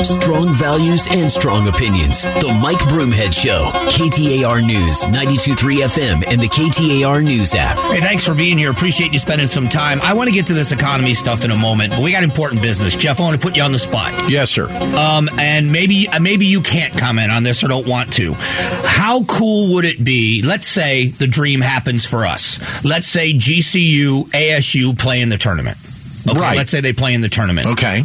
Strong 0.05 0.53
values 0.53 1.07
and 1.09 1.31
strong 1.31 1.67
opinions. 1.67 2.23
The 2.23 2.57
Mike 2.61 2.77
Broomhead 2.77 3.33
Show. 3.33 3.71
KTAR 3.89 4.63
News, 4.63 5.01
92.3 5.05 5.77
FM, 5.81 6.23
and 6.31 6.39
the 6.39 6.47
KTAR 6.47 7.23
News 7.23 7.55
app. 7.55 7.75
Hey, 7.91 8.01
thanks 8.01 8.23
for 8.23 8.35
being 8.35 8.55
here. 8.57 8.69
Appreciate 8.69 9.13
you 9.13 9.19
spending 9.19 9.47
some 9.47 9.67
time. 9.67 9.99
I 10.01 10.13
want 10.13 10.27
to 10.27 10.33
get 10.33 10.45
to 10.47 10.53
this 10.53 10.71
economy 10.71 11.15
stuff 11.15 11.43
in 11.43 11.49
a 11.49 11.55
moment, 11.57 11.89
but 11.91 12.01
we 12.03 12.11
got 12.11 12.23
important 12.23 12.61
business. 12.61 12.95
Jeff, 12.95 13.19
I 13.19 13.23
want 13.23 13.41
to 13.41 13.45
put 13.45 13.57
you 13.57 13.63
on 13.63 13.71
the 13.71 13.79
spot. 13.79 14.29
Yes, 14.29 14.51
sir. 14.51 14.69
Um, 14.69 15.27
and 15.39 15.71
maybe 15.71 16.07
uh, 16.07 16.19
maybe 16.19 16.45
you 16.45 16.61
can't 16.61 16.95
comment 16.95 17.31
on 17.31 17.41
this 17.41 17.63
or 17.63 17.67
don't 17.67 17.87
want 17.87 18.13
to. 18.13 18.35
How 18.35 19.23
cool 19.23 19.73
would 19.73 19.85
it 19.85 20.03
be? 20.03 20.43
Let's 20.43 20.67
say 20.67 21.07
the 21.07 21.27
dream 21.27 21.61
happens 21.61 22.05
for 22.05 22.27
us. 22.27 22.59
Let's 22.85 23.07
say 23.07 23.33
GCU, 23.33 24.25
ASU 24.25 24.97
play 24.99 25.21
in 25.21 25.29
the 25.29 25.37
tournament. 25.37 25.77
Okay, 26.29 26.39
Right. 26.39 26.57
Let's 26.57 26.69
say 26.69 26.81
they 26.81 26.93
play 26.93 27.15
in 27.15 27.21
the 27.21 27.29
tournament. 27.29 27.65
Okay. 27.67 28.03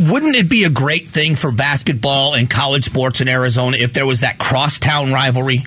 Wouldn't 0.00 0.36
it 0.36 0.48
be 0.48 0.64
a 0.64 0.70
great 0.70 1.08
thing 1.08 1.34
for 1.36 1.50
basketball 1.50 2.34
and 2.34 2.48
college 2.50 2.84
sports 2.84 3.20
in 3.20 3.28
Arizona 3.28 3.76
if 3.78 3.92
there 3.92 4.06
was 4.06 4.20
that 4.20 4.38
crosstown 4.38 5.12
rivalry? 5.12 5.60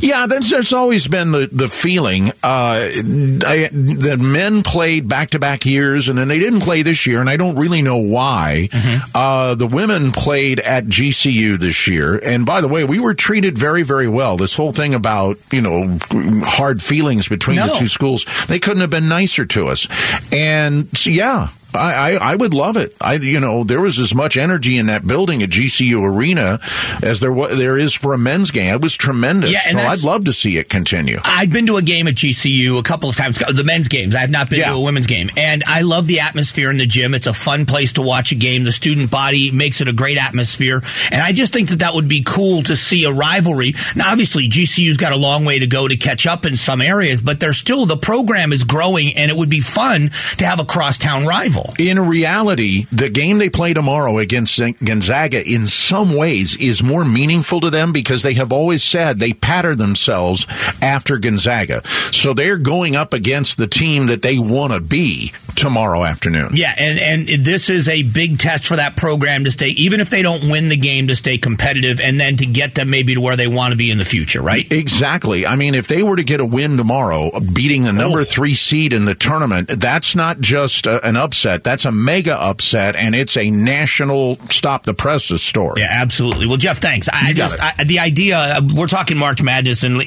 Yeah, 0.00 0.26
that's, 0.26 0.50
that's 0.50 0.72
always 0.72 1.06
been 1.06 1.30
the, 1.32 1.46
the 1.52 1.68
feeling. 1.68 2.30
Uh, 2.42 2.88
I, 2.90 3.68
the 3.70 4.16
men 4.18 4.62
played 4.62 5.06
back 5.06 5.30
to 5.30 5.38
back 5.38 5.66
years, 5.66 6.08
and 6.08 6.16
then 6.16 6.28
they 6.28 6.38
didn't 6.38 6.60
play 6.62 6.80
this 6.80 7.06
year, 7.06 7.20
and 7.20 7.28
I 7.28 7.36
don't 7.36 7.56
really 7.56 7.82
know 7.82 7.98
why. 7.98 8.70
Uh, 9.14 9.54
the 9.56 9.66
women 9.66 10.12
played 10.12 10.60
at 10.60 10.86
GCU 10.86 11.58
this 11.58 11.86
year, 11.86 12.18
and 12.24 12.46
by 12.46 12.62
the 12.62 12.68
way, 12.68 12.84
we 12.84 12.98
were 12.98 13.12
treated 13.12 13.58
very, 13.58 13.82
very 13.82 14.08
well. 14.08 14.38
This 14.38 14.56
whole 14.56 14.72
thing 14.72 14.94
about 14.94 15.36
you 15.52 15.60
know 15.60 15.98
hard 16.46 16.80
feelings 16.80 17.28
between 17.28 17.56
No. 17.56 17.66
the 17.66 17.74
two 17.74 17.86
schools, 17.86 18.24
they 18.48 18.58
couldn't 18.58 18.80
have 18.80 18.90
been 18.90 19.08
nicer 19.08 19.44
to 19.44 19.66
us. 19.68 19.86
And 20.32 20.88
so, 20.96 21.10
yeah. 21.10 21.48
I, 21.74 22.12
I, 22.18 22.32
I 22.32 22.34
would 22.36 22.54
love 22.54 22.76
it. 22.76 22.94
I, 23.00 23.14
you 23.14 23.40
know, 23.40 23.64
there 23.64 23.80
was 23.80 23.98
as 23.98 24.14
much 24.14 24.36
energy 24.36 24.76
in 24.78 24.86
that 24.86 25.06
building 25.06 25.42
at 25.42 25.50
GCU 25.50 26.02
Arena 26.04 26.58
as 27.02 27.20
there 27.20 27.32
wa- 27.32 27.48
there 27.48 27.76
is 27.78 27.94
for 27.94 28.14
a 28.14 28.18
men's 28.18 28.50
game. 28.50 28.74
It 28.74 28.80
was 28.82 28.96
tremendous. 28.96 29.52
Yeah, 29.52 29.60
so 29.72 29.78
I'd 29.78 30.02
love 30.02 30.24
to 30.26 30.32
see 30.32 30.56
it 30.58 30.68
continue. 30.68 31.18
I've 31.24 31.50
been 31.50 31.66
to 31.66 31.76
a 31.76 31.82
game 31.82 32.08
at 32.08 32.14
GCU 32.14 32.78
a 32.78 32.82
couple 32.82 33.08
of 33.08 33.16
times, 33.16 33.38
the 33.38 33.64
men's 33.64 33.88
games. 33.88 34.14
I 34.14 34.20
have 34.20 34.30
not 34.30 34.50
been 34.50 34.60
Yeah. 34.60 34.70
to 34.70 34.74
a 34.76 34.80
women's 34.80 35.06
game. 35.06 35.30
And 35.36 35.62
I 35.66 35.82
love 35.82 36.06
the 36.06 36.20
atmosphere 36.20 36.70
in 36.70 36.76
the 36.78 36.86
gym. 36.86 37.14
It's 37.14 37.26
a 37.26 37.32
fun 37.34 37.66
place 37.66 37.94
to 37.94 38.02
watch 38.02 38.32
a 38.32 38.34
game. 38.36 38.64
The 38.64 38.72
student 38.72 39.10
body 39.10 39.50
makes 39.50 39.80
it 39.80 39.88
a 39.88 39.92
great 39.92 40.18
atmosphere. 40.18 40.82
And 41.10 41.20
I 41.22 41.32
just 41.32 41.52
think 41.52 41.70
that 41.70 41.80
that 41.80 41.94
would 41.94 42.08
be 42.08 42.22
cool 42.24 42.62
to 42.64 42.76
see 42.76 43.04
a 43.04 43.12
rivalry. 43.12 43.74
Now, 43.96 44.10
obviously, 44.10 44.48
GCU's 44.48 44.96
got 44.96 45.12
a 45.12 45.16
long 45.16 45.44
way 45.44 45.58
to 45.60 45.66
go 45.66 45.86
to 45.88 45.96
catch 45.96 46.26
up 46.26 46.46
in 46.46 46.56
some 46.56 46.80
areas, 46.80 47.20
but 47.20 47.40
there's 47.40 47.58
still, 47.58 47.86
the 47.86 47.96
program 47.96 48.52
is 48.52 48.64
growing 48.64 49.16
and 49.16 49.30
it 49.30 49.36
would 49.36 49.50
be 49.50 49.60
fun 49.60 50.10
to 50.38 50.46
have 50.46 50.60
a 50.60 50.64
crosstown 50.64 51.24
rival. 51.26 51.59
In 51.78 51.98
reality, 52.08 52.86
the 52.92 53.08
game 53.08 53.38
they 53.38 53.50
play 53.50 53.74
tomorrow 53.74 54.18
against 54.18 54.60
Gonzaga 54.84 55.46
in 55.46 55.66
some 55.66 56.14
ways 56.14 56.56
is 56.56 56.82
more 56.82 57.04
meaningful 57.04 57.60
to 57.60 57.70
them 57.70 57.92
because 57.92 58.22
they 58.22 58.34
have 58.34 58.52
always 58.52 58.82
said 58.82 59.18
they 59.18 59.32
pattern 59.32 59.78
themselves 59.78 60.46
after 60.82 61.18
Gonzaga. 61.18 61.86
So 62.12 62.34
they're 62.34 62.58
going 62.58 62.96
up 62.96 63.12
against 63.12 63.56
the 63.56 63.66
team 63.66 64.06
that 64.06 64.22
they 64.22 64.38
want 64.38 64.72
to 64.72 64.80
be 64.80 65.32
tomorrow 65.54 66.04
afternoon. 66.04 66.50
Yeah, 66.52 66.74
and 66.78 66.98
and 66.98 67.44
this 67.44 67.70
is 67.70 67.88
a 67.88 68.02
big 68.02 68.38
test 68.38 68.66
for 68.66 68.76
that 68.76 68.96
program 68.96 69.44
to 69.44 69.50
stay, 69.50 69.68
even 69.68 70.00
if 70.00 70.10
they 70.10 70.22
don't 70.22 70.50
win 70.50 70.68
the 70.68 70.76
game, 70.76 71.08
to 71.08 71.16
stay 71.16 71.38
competitive, 71.38 72.00
and 72.00 72.18
then 72.18 72.36
to 72.36 72.46
get 72.46 72.74
them 72.74 72.90
maybe 72.90 73.14
to 73.14 73.20
where 73.20 73.36
they 73.36 73.46
want 73.46 73.72
to 73.72 73.76
be 73.76 73.90
in 73.90 73.98
the 73.98 74.04
future, 74.04 74.40
right? 74.40 74.70
Exactly. 74.70 75.46
I 75.46 75.56
mean, 75.56 75.74
if 75.74 75.88
they 75.88 76.02
were 76.02 76.16
to 76.16 76.22
get 76.22 76.40
a 76.40 76.44
win 76.44 76.76
tomorrow, 76.76 77.30
beating 77.52 77.84
the 77.84 77.92
number 77.92 78.20
oh. 78.20 78.24
three 78.24 78.54
seed 78.54 78.92
in 78.92 79.04
the 79.04 79.14
tournament, 79.14 79.68
that's 79.68 80.14
not 80.14 80.40
just 80.40 80.86
a, 80.86 81.04
an 81.06 81.16
upset; 81.16 81.64
that's 81.64 81.84
a 81.84 81.92
mega 81.92 82.40
upset, 82.40 82.96
and 82.96 83.14
it's 83.14 83.36
a 83.36 83.50
national 83.50 84.36
stop 84.50 84.84
the 84.84 84.94
presses 84.94 85.42
story. 85.42 85.80
Yeah, 85.80 85.88
absolutely. 85.90 86.46
Well, 86.46 86.56
Jeff, 86.56 86.78
thanks. 86.78 87.08
I 87.08 87.32
just 87.32 87.56
I, 87.60 87.84
the 87.84 87.98
idea 87.98 88.38
uh, 88.38 88.60
we're 88.74 88.86
talking 88.86 89.16
March 89.16 89.42
Madness 89.42 89.82
and 89.82 90.00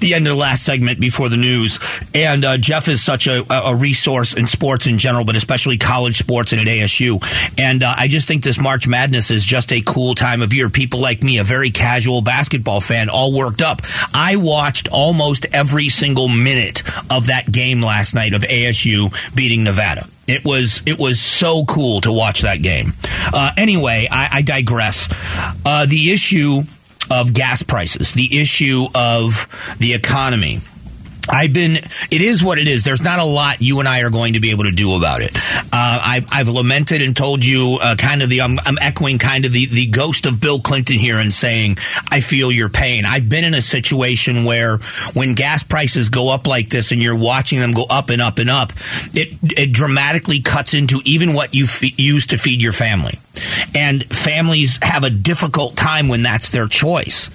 the 0.00 0.14
end 0.14 0.26
of 0.26 0.34
the 0.34 0.38
last 0.38 0.64
segment 0.64 1.00
before 1.00 1.28
the 1.28 1.36
news, 1.36 1.78
and 2.14 2.44
uh, 2.44 2.58
Jeff 2.58 2.88
is 2.88 3.02
such 3.02 3.26
a, 3.26 3.44
a 3.52 3.74
resource 3.74 4.34
in 4.34 4.46
sports 4.46 4.85
in 4.86 4.98
general, 4.98 5.24
but 5.24 5.36
especially 5.36 5.78
college 5.78 6.18
sports 6.18 6.52
and 6.52 6.60
at 6.60 6.66
ASU. 6.66 7.22
And 7.58 7.82
uh, 7.82 7.94
I 7.96 8.08
just 8.08 8.28
think 8.28 8.42
this 8.42 8.58
March 8.58 8.86
Madness 8.86 9.30
is 9.30 9.44
just 9.44 9.72
a 9.72 9.80
cool 9.80 10.14
time 10.14 10.42
of 10.42 10.52
year. 10.54 10.68
People 10.68 11.00
like 11.00 11.22
me, 11.22 11.38
a 11.38 11.44
very 11.44 11.70
casual 11.70 12.22
basketball 12.22 12.80
fan, 12.80 13.08
all 13.08 13.36
worked 13.36 13.62
up. 13.62 13.82
I 14.14 14.36
watched 14.36 14.88
almost 14.88 15.46
every 15.52 15.88
single 15.88 16.28
minute 16.28 16.82
of 17.10 17.26
that 17.26 17.50
game 17.50 17.80
last 17.80 18.14
night 18.14 18.34
of 18.34 18.42
ASU 18.42 19.12
beating 19.34 19.64
Nevada. 19.64 20.06
It 20.26 20.44
was 20.44 20.82
it 20.86 20.98
was 20.98 21.20
so 21.20 21.64
cool 21.64 22.00
to 22.00 22.12
watch 22.12 22.42
that 22.42 22.60
game. 22.60 22.94
Uh, 23.32 23.52
anyway, 23.56 24.08
I, 24.10 24.28
I 24.32 24.42
digress. 24.42 25.08
Uh, 25.64 25.86
the 25.86 26.12
issue 26.12 26.62
of 27.10 27.32
gas 27.32 27.62
prices, 27.62 28.12
the 28.12 28.40
issue 28.40 28.86
of 28.94 29.46
the 29.78 29.94
economy 29.94 30.60
I've 31.28 31.52
been, 31.52 31.76
it 31.76 32.22
is 32.22 32.42
what 32.42 32.58
it 32.58 32.68
is. 32.68 32.82
There's 32.82 33.02
not 33.02 33.18
a 33.18 33.24
lot 33.24 33.62
you 33.62 33.80
and 33.80 33.88
I 33.88 34.00
are 34.00 34.10
going 34.10 34.34
to 34.34 34.40
be 34.40 34.50
able 34.50 34.64
to 34.64 34.70
do 34.70 34.94
about 34.94 35.22
it. 35.22 35.36
Uh, 35.36 35.70
I've, 35.72 36.26
I've 36.30 36.48
lamented 36.48 37.02
and 37.02 37.16
told 37.16 37.44
you 37.44 37.78
uh, 37.80 37.96
kind 37.96 38.22
of 38.22 38.30
the, 38.30 38.42
I'm, 38.42 38.58
I'm, 38.64 38.76
echoing 38.80 39.18
kind 39.18 39.44
of 39.44 39.52
the, 39.52 39.66
the 39.66 39.86
ghost 39.86 40.26
of 40.26 40.40
Bill 40.40 40.60
Clinton 40.60 40.98
here 40.98 41.18
and 41.18 41.32
saying, 41.32 41.78
I 42.10 42.20
feel 42.20 42.52
your 42.52 42.68
pain. 42.68 43.04
I've 43.04 43.28
been 43.28 43.42
in 43.42 43.54
a 43.54 43.62
situation 43.62 44.44
where 44.44 44.78
when 45.14 45.34
gas 45.34 45.62
prices 45.62 46.08
go 46.08 46.28
up 46.28 46.46
like 46.46 46.68
this 46.68 46.92
and 46.92 47.02
you're 47.02 47.18
watching 47.18 47.58
them 47.58 47.72
go 47.72 47.86
up 47.88 48.10
and 48.10 48.22
up 48.22 48.38
and 48.38 48.50
up, 48.50 48.72
it, 49.14 49.38
it 49.42 49.72
dramatically 49.72 50.40
cuts 50.40 50.74
into 50.74 51.00
even 51.04 51.32
what 51.32 51.54
you 51.54 51.64
f- 51.64 51.98
use 51.98 52.26
to 52.26 52.38
feed 52.38 52.62
your 52.62 52.72
family. 52.72 53.14
And 53.74 54.04
families 54.04 54.78
have 54.82 55.04
a 55.04 55.10
difficult 55.10 55.76
time 55.76 56.08
when 56.08 56.22
that's 56.22 56.50
their 56.50 56.66
choice. 56.66 57.30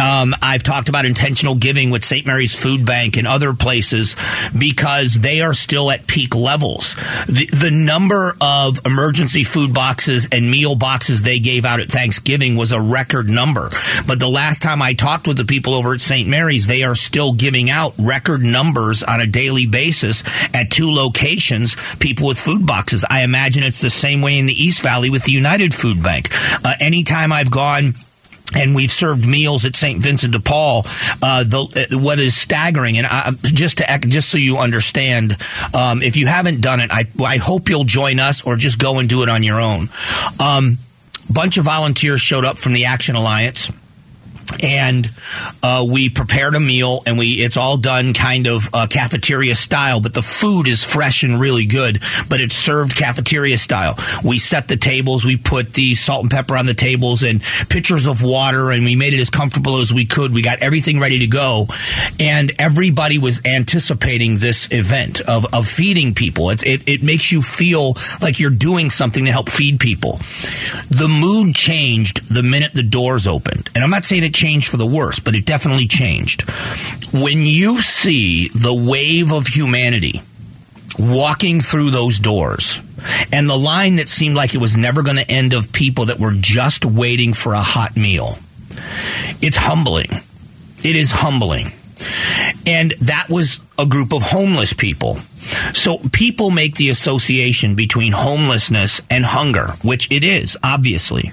Um, 0.00 0.34
I've 0.42 0.62
talked 0.62 0.88
about 0.88 1.04
intentional 1.04 1.54
giving 1.54 1.90
with 1.90 2.04
St. 2.04 2.26
Mary's 2.26 2.54
Food 2.54 2.84
Bank 2.84 3.16
and 3.16 3.26
other 3.26 3.54
places 3.54 4.16
because 4.56 5.14
they 5.14 5.40
are 5.40 5.54
still 5.54 5.90
at 5.90 6.06
peak 6.06 6.34
levels. 6.34 6.94
The, 7.26 7.48
the 7.52 7.70
number 7.70 8.36
of 8.40 8.84
emergency 8.86 9.44
food 9.44 9.72
boxes 9.72 10.26
and 10.32 10.50
meal 10.50 10.74
boxes 10.74 11.22
they 11.22 11.38
gave 11.38 11.64
out 11.64 11.80
at 11.80 11.88
Thanksgiving 11.88 12.56
was 12.56 12.72
a 12.72 12.80
record 12.80 13.30
number. 13.30 13.70
But 14.06 14.18
the 14.18 14.28
last 14.28 14.62
time 14.62 14.82
I 14.82 14.94
talked 14.94 15.28
with 15.28 15.36
the 15.36 15.44
people 15.44 15.74
over 15.74 15.94
at 15.94 16.00
St. 16.00 16.28
Mary's, 16.28 16.66
they 16.66 16.82
are 16.82 16.96
still 16.96 17.32
giving 17.32 17.70
out 17.70 17.94
record 17.98 18.42
numbers 18.42 19.02
on 19.02 19.20
a 19.20 19.26
daily 19.26 19.66
basis 19.66 20.24
at 20.52 20.70
two 20.70 20.90
locations, 20.90 21.76
people 21.98 22.26
with 22.26 22.38
food 22.38 22.66
boxes. 22.66 23.04
I 23.08 23.22
imagine 23.22 23.62
it's 23.62 23.80
the 23.80 23.90
same 23.90 24.20
way 24.20 24.38
in 24.38 24.46
the 24.46 24.64
East 24.64 24.82
Valley 24.82 25.10
with 25.14 25.24
the 25.24 25.32
United 25.32 25.72
Food 25.72 26.02
Bank. 26.02 26.28
Uh, 26.64 26.74
anytime 26.80 27.30
I've 27.30 27.50
gone 27.50 27.94
and 28.52 28.74
we've 28.74 28.90
served 28.90 29.26
meals 29.26 29.64
at 29.64 29.76
St. 29.76 30.02
Vincent 30.02 30.32
de 30.32 30.40
Paul. 30.40 30.82
Uh, 31.22 31.44
the, 31.44 31.88
uh, 31.92 31.98
what 31.98 32.18
is 32.18 32.36
staggering, 32.36 32.98
and 32.98 33.06
I, 33.06 33.30
just 33.42 33.78
to 33.78 33.98
just 34.06 34.28
so 34.28 34.36
you 34.36 34.58
understand, 34.58 35.36
um, 35.74 36.02
if 36.02 36.16
you 36.16 36.26
haven't 36.26 36.60
done 36.60 36.80
it, 36.80 36.90
I, 36.92 37.06
I 37.24 37.38
hope 37.38 37.68
you'll 37.68 37.84
join 37.84 38.20
us 38.20 38.42
or 38.42 38.56
just 38.56 38.78
go 38.78 38.98
and 38.98 39.08
do 39.08 39.22
it 39.22 39.28
on 39.28 39.42
your 39.42 39.60
own. 39.60 39.88
Um, 40.38 40.78
bunch 41.32 41.56
of 41.56 41.64
volunteers 41.64 42.20
showed 42.20 42.44
up 42.44 42.58
from 42.58 42.74
the 42.74 42.84
Action 42.84 43.14
Alliance 43.14 43.70
and 44.62 45.10
uh, 45.62 45.86
we 45.90 46.08
prepared 46.08 46.54
a 46.54 46.60
meal 46.60 47.02
and 47.06 47.18
we 47.18 47.44
it's 47.44 47.56
all 47.56 47.76
done 47.76 48.14
kind 48.14 48.46
of 48.46 48.68
uh, 48.72 48.86
cafeteria 48.86 49.54
style 49.54 50.00
but 50.00 50.14
the 50.14 50.22
food 50.22 50.68
is 50.68 50.84
fresh 50.84 51.22
and 51.22 51.40
really 51.40 51.66
good 51.66 52.02
but 52.28 52.40
it's 52.40 52.54
served 52.54 52.96
cafeteria 52.96 53.58
style. 53.58 53.96
We 54.24 54.38
set 54.38 54.68
the 54.68 54.76
tables 54.76 55.24
we 55.24 55.36
put 55.36 55.72
the 55.72 55.94
salt 55.94 56.22
and 56.22 56.30
pepper 56.30 56.56
on 56.56 56.66
the 56.66 56.74
tables 56.74 57.22
and 57.22 57.42
pitchers 57.68 58.06
of 58.06 58.22
water 58.22 58.70
and 58.70 58.84
we 58.84 58.96
made 58.96 59.14
it 59.14 59.20
as 59.20 59.30
comfortable 59.30 59.78
as 59.78 59.92
we 59.92 60.04
could. 60.04 60.32
We 60.32 60.42
got 60.42 60.60
everything 60.60 61.00
ready 61.00 61.20
to 61.20 61.26
go. 61.26 61.66
And 62.20 62.52
everybody 62.58 63.18
was 63.18 63.40
anticipating 63.44 64.36
this 64.36 64.68
event 64.70 65.20
of, 65.20 65.46
of 65.52 65.66
feeding 65.66 66.14
people. 66.14 66.50
It, 66.50 66.64
it, 66.64 66.88
it 66.88 67.02
makes 67.02 67.32
you 67.32 67.42
feel 67.42 67.96
like 68.20 68.40
you're 68.40 68.50
doing 68.50 68.90
something 68.90 69.24
to 69.24 69.32
help 69.32 69.48
feed 69.48 69.80
people. 69.80 70.18
The 70.90 71.08
mood 71.08 71.54
changed 71.54 72.32
the 72.32 72.42
minute 72.42 72.72
the 72.74 72.82
doors 72.82 73.26
opened. 73.26 73.70
And 73.74 73.82
i'm 73.82 73.90
not 73.90 74.04
saying 74.04 74.22
it 74.24 74.34
changed 74.34 74.43
for 74.68 74.76
the 74.76 74.86
worse, 74.86 75.20
but 75.20 75.34
it 75.34 75.46
definitely 75.46 75.86
changed. 75.86 76.42
When 77.12 77.42
you 77.42 77.80
see 77.80 78.48
the 78.48 78.74
wave 78.74 79.32
of 79.32 79.46
humanity 79.46 80.20
walking 80.98 81.60
through 81.60 81.90
those 81.90 82.18
doors, 82.18 82.80
and 83.32 83.48
the 83.48 83.56
line 83.56 83.96
that 83.96 84.08
seemed 84.08 84.36
like 84.36 84.54
it 84.54 84.58
was 84.58 84.76
never 84.76 85.02
going 85.02 85.16
to 85.16 85.30
end 85.30 85.52
of 85.52 85.72
people 85.72 86.06
that 86.06 86.18
were 86.18 86.32
just 86.32 86.84
waiting 86.84 87.32
for 87.34 87.54
a 87.54 87.60
hot 87.60 87.96
meal. 87.96 88.38
It's 89.40 89.56
humbling. 89.56 90.08
It 90.82 90.96
is 90.96 91.10
humbling. 91.10 91.72
And 92.66 92.92
that 93.02 93.28
was 93.28 93.60
a 93.78 93.86
group 93.86 94.12
of 94.12 94.22
homeless 94.22 94.72
people. 94.72 95.16
So 95.74 95.98
people 96.12 96.50
make 96.50 96.76
the 96.76 96.88
association 96.88 97.74
between 97.74 98.12
homelessness 98.12 99.00
and 99.10 99.24
hunger, 99.24 99.72
which 99.82 100.10
it 100.10 100.24
is, 100.24 100.56
obviously. 100.62 101.32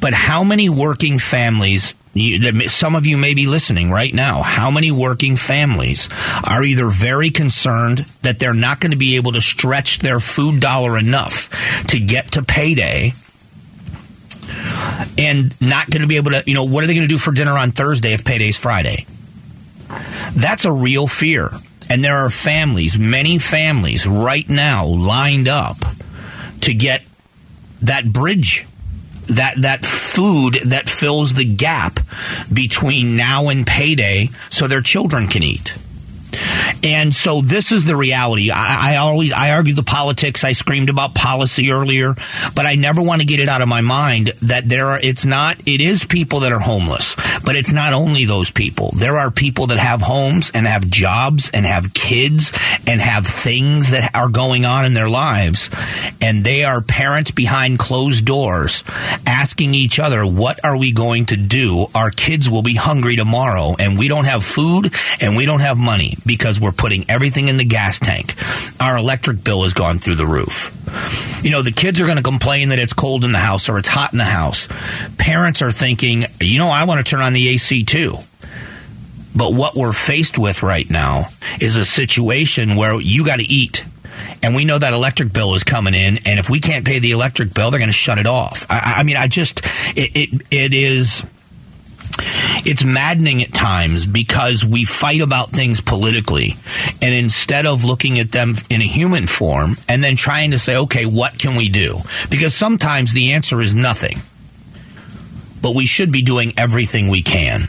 But 0.00 0.12
how 0.12 0.44
many 0.44 0.68
working 0.68 1.18
families 1.18 1.94
you, 2.14 2.68
some 2.68 2.94
of 2.94 3.06
you 3.06 3.16
may 3.16 3.34
be 3.34 3.46
listening 3.46 3.90
right 3.90 4.12
now. 4.12 4.42
How 4.42 4.70
many 4.70 4.90
working 4.90 5.36
families 5.36 6.08
are 6.48 6.62
either 6.62 6.86
very 6.86 7.30
concerned 7.30 8.06
that 8.22 8.38
they're 8.38 8.54
not 8.54 8.80
going 8.80 8.92
to 8.92 8.96
be 8.96 9.16
able 9.16 9.32
to 9.32 9.40
stretch 9.40 9.98
their 9.98 10.20
food 10.20 10.60
dollar 10.60 10.96
enough 10.96 11.50
to 11.88 11.98
get 11.98 12.32
to 12.32 12.42
payday 12.42 13.12
and 15.18 15.60
not 15.60 15.90
going 15.90 16.02
to 16.02 16.06
be 16.06 16.16
able 16.16 16.30
to, 16.30 16.42
you 16.46 16.54
know, 16.54 16.64
what 16.64 16.84
are 16.84 16.86
they 16.86 16.94
going 16.94 17.06
to 17.06 17.12
do 17.12 17.18
for 17.18 17.32
dinner 17.32 17.56
on 17.56 17.72
Thursday 17.72 18.12
if 18.12 18.24
payday's 18.24 18.56
Friday? 18.56 19.06
That's 20.34 20.64
a 20.64 20.72
real 20.72 21.06
fear. 21.06 21.50
And 21.90 22.02
there 22.02 22.16
are 22.16 22.30
families, 22.30 22.98
many 22.98 23.38
families 23.38 24.06
right 24.06 24.48
now 24.48 24.86
lined 24.86 25.48
up 25.48 25.76
to 26.62 26.72
get 26.72 27.02
that 27.82 28.10
bridge 28.10 28.66
that 29.26 29.54
that 29.58 29.84
food 29.84 30.54
that 30.66 30.88
fills 30.88 31.34
the 31.34 31.44
gap 31.44 32.00
between 32.52 33.16
now 33.16 33.48
and 33.48 33.66
payday 33.66 34.28
so 34.50 34.66
their 34.66 34.80
children 34.80 35.26
can 35.26 35.42
eat. 35.42 35.76
And 36.82 37.14
so 37.14 37.40
this 37.40 37.72
is 37.72 37.84
the 37.84 37.96
reality. 37.96 38.50
I, 38.50 38.94
I, 38.94 38.96
always 38.96 39.32
I 39.32 39.52
argue 39.52 39.74
the 39.74 39.82
politics. 39.82 40.44
I 40.44 40.52
screamed 40.52 40.90
about 40.90 41.14
policy 41.14 41.70
earlier, 41.70 42.14
but 42.54 42.66
I 42.66 42.74
never 42.74 43.02
want 43.02 43.20
to 43.20 43.26
get 43.26 43.40
it 43.40 43.48
out 43.48 43.62
of 43.62 43.68
my 43.68 43.80
mind 43.80 44.32
that 44.42 44.68
there 44.68 44.88
are. 44.88 45.00
It's 45.00 45.24
not. 45.24 45.58
It 45.66 45.80
is 45.80 46.04
people 46.04 46.40
that 46.40 46.52
are 46.52 46.60
homeless, 46.60 47.16
but 47.44 47.56
it's 47.56 47.72
not 47.72 47.92
only 47.92 48.24
those 48.24 48.50
people. 48.50 48.92
There 48.96 49.16
are 49.16 49.30
people 49.30 49.68
that 49.68 49.78
have 49.78 50.02
homes 50.02 50.50
and 50.52 50.66
have 50.66 50.88
jobs 50.88 51.50
and 51.52 51.64
have 51.64 51.94
kids 51.94 52.52
and 52.86 53.00
have 53.00 53.26
things 53.26 53.90
that 53.90 54.14
are 54.14 54.28
going 54.28 54.64
on 54.64 54.84
in 54.84 54.94
their 54.94 55.08
lives, 55.08 55.70
and 56.20 56.44
they 56.44 56.64
are 56.64 56.80
parents 56.80 57.30
behind 57.30 57.78
closed 57.78 58.24
doors 58.24 58.84
asking 59.26 59.74
each 59.74 59.98
other, 59.98 60.24
"What 60.26 60.60
are 60.64 60.76
we 60.76 60.92
going 60.92 61.26
to 61.26 61.36
do? 61.36 61.86
Our 61.94 62.10
kids 62.10 62.50
will 62.50 62.62
be 62.62 62.74
hungry 62.74 63.16
tomorrow, 63.16 63.76
and 63.78 63.98
we 63.98 64.08
don't 64.08 64.24
have 64.24 64.44
food 64.44 64.92
and 65.20 65.36
we 65.36 65.46
don't 65.46 65.60
have 65.60 65.78
money 65.78 66.16
because 66.26 66.60
we're 66.60 66.72
putting 66.72 67.08
everything 67.10 67.48
in 67.48 67.56
the 67.56 67.64
gas 67.64 67.98
tank. 67.98 68.34
Our 68.80 68.96
electric 68.96 69.42
bill 69.44 69.62
has 69.62 69.74
gone 69.74 69.98
through 69.98 70.16
the 70.16 70.26
roof. 70.26 70.70
You 71.42 71.50
know, 71.50 71.62
the 71.62 71.72
kids 71.72 72.00
are 72.00 72.04
going 72.04 72.16
to 72.16 72.22
complain 72.22 72.70
that 72.70 72.78
it's 72.78 72.92
cold 72.92 73.24
in 73.24 73.32
the 73.32 73.38
house 73.38 73.68
or 73.68 73.78
it's 73.78 73.88
hot 73.88 74.12
in 74.12 74.18
the 74.18 74.24
house. 74.24 74.68
Parents 75.18 75.62
are 75.62 75.72
thinking, 75.72 76.24
you 76.40 76.58
know, 76.58 76.68
I 76.68 76.84
want 76.84 77.04
to 77.04 77.08
turn 77.08 77.20
on 77.20 77.32
the 77.32 77.48
AC 77.50 77.84
too. 77.84 78.16
But 79.36 79.52
what 79.52 79.74
we're 79.74 79.92
faced 79.92 80.38
with 80.38 80.62
right 80.62 80.88
now 80.88 81.26
is 81.60 81.76
a 81.76 81.84
situation 81.84 82.76
where 82.76 83.00
you 83.00 83.26
got 83.26 83.40
to 83.40 83.44
eat. 83.44 83.84
And 84.42 84.54
we 84.54 84.64
know 84.64 84.78
that 84.78 84.92
electric 84.92 85.32
bill 85.32 85.54
is 85.54 85.64
coming 85.64 85.94
in, 85.94 86.18
and 86.26 86.38
if 86.38 86.50
we 86.50 86.60
can't 86.60 86.84
pay 86.84 86.98
the 86.98 87.12
electric 87.12 87.52
bill, 87.52 87.70
they're 87.70 87.80
going 87.80 87.88
to 87.88 87.94
shut 87.94 88.18
it 88.18 88.26
off. 88.26 88.66
I, 88.68 88.96
I 88.98 89.02
mean, 89.02 89.16
I 89.16 89.26
just 89.26 89.64
it, 89.96 90.14
it, 90.14 90.42
it 90.50 90.74
is 90.74 91.24
it's 92.18 92.84
maddening 92.84 93.42
at 93.42 93.52
times 93.52 94.06
because 94.06 94.64
we 94.64 94.84
fight 94.84 95.20
about 95.20 95.50
things 95.50 95.80
politically 95.80 96.54
and 97.02 97.14
instead 97.14 97.66
of 97.66 97.84
looking 97.84 98.18
at 98.18 98.32
them 98.32 98.54
in 98.70 98.80
a 98.80 98.86
human 98.86 99.26
form 99.26 99.72
and 99.88 100.02
then 100.02 100.16
trying 100.16 100.52
to 100.52 100.58
say 100.58 100.76
okay 100.76 101.04
what 101.06 101.38
can 101.38 101.56
we 101.56 101.68
do 101.68 101.98
because 102.30 102.54
sometimes 102.54 103.12
the 103.12 103.32
answer 103.32 103.60
is 103.60 103.74
nothing 103.74 104.18
but 105.60 105.74
we 105.74 105.86
should 105.86 106.12
be 106.12 106.22
doing 106.22 106.52
everything 106.56 107.08
we 107.08 107.22
can 107.22 107.62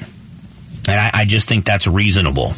And 0.87 0.99
I, 0.99 1.21
I, 1.21 1.25
just 1.25 1.47
think 1.47 1.65
that's 1.65 1.87
reasonable. 1.87 2.53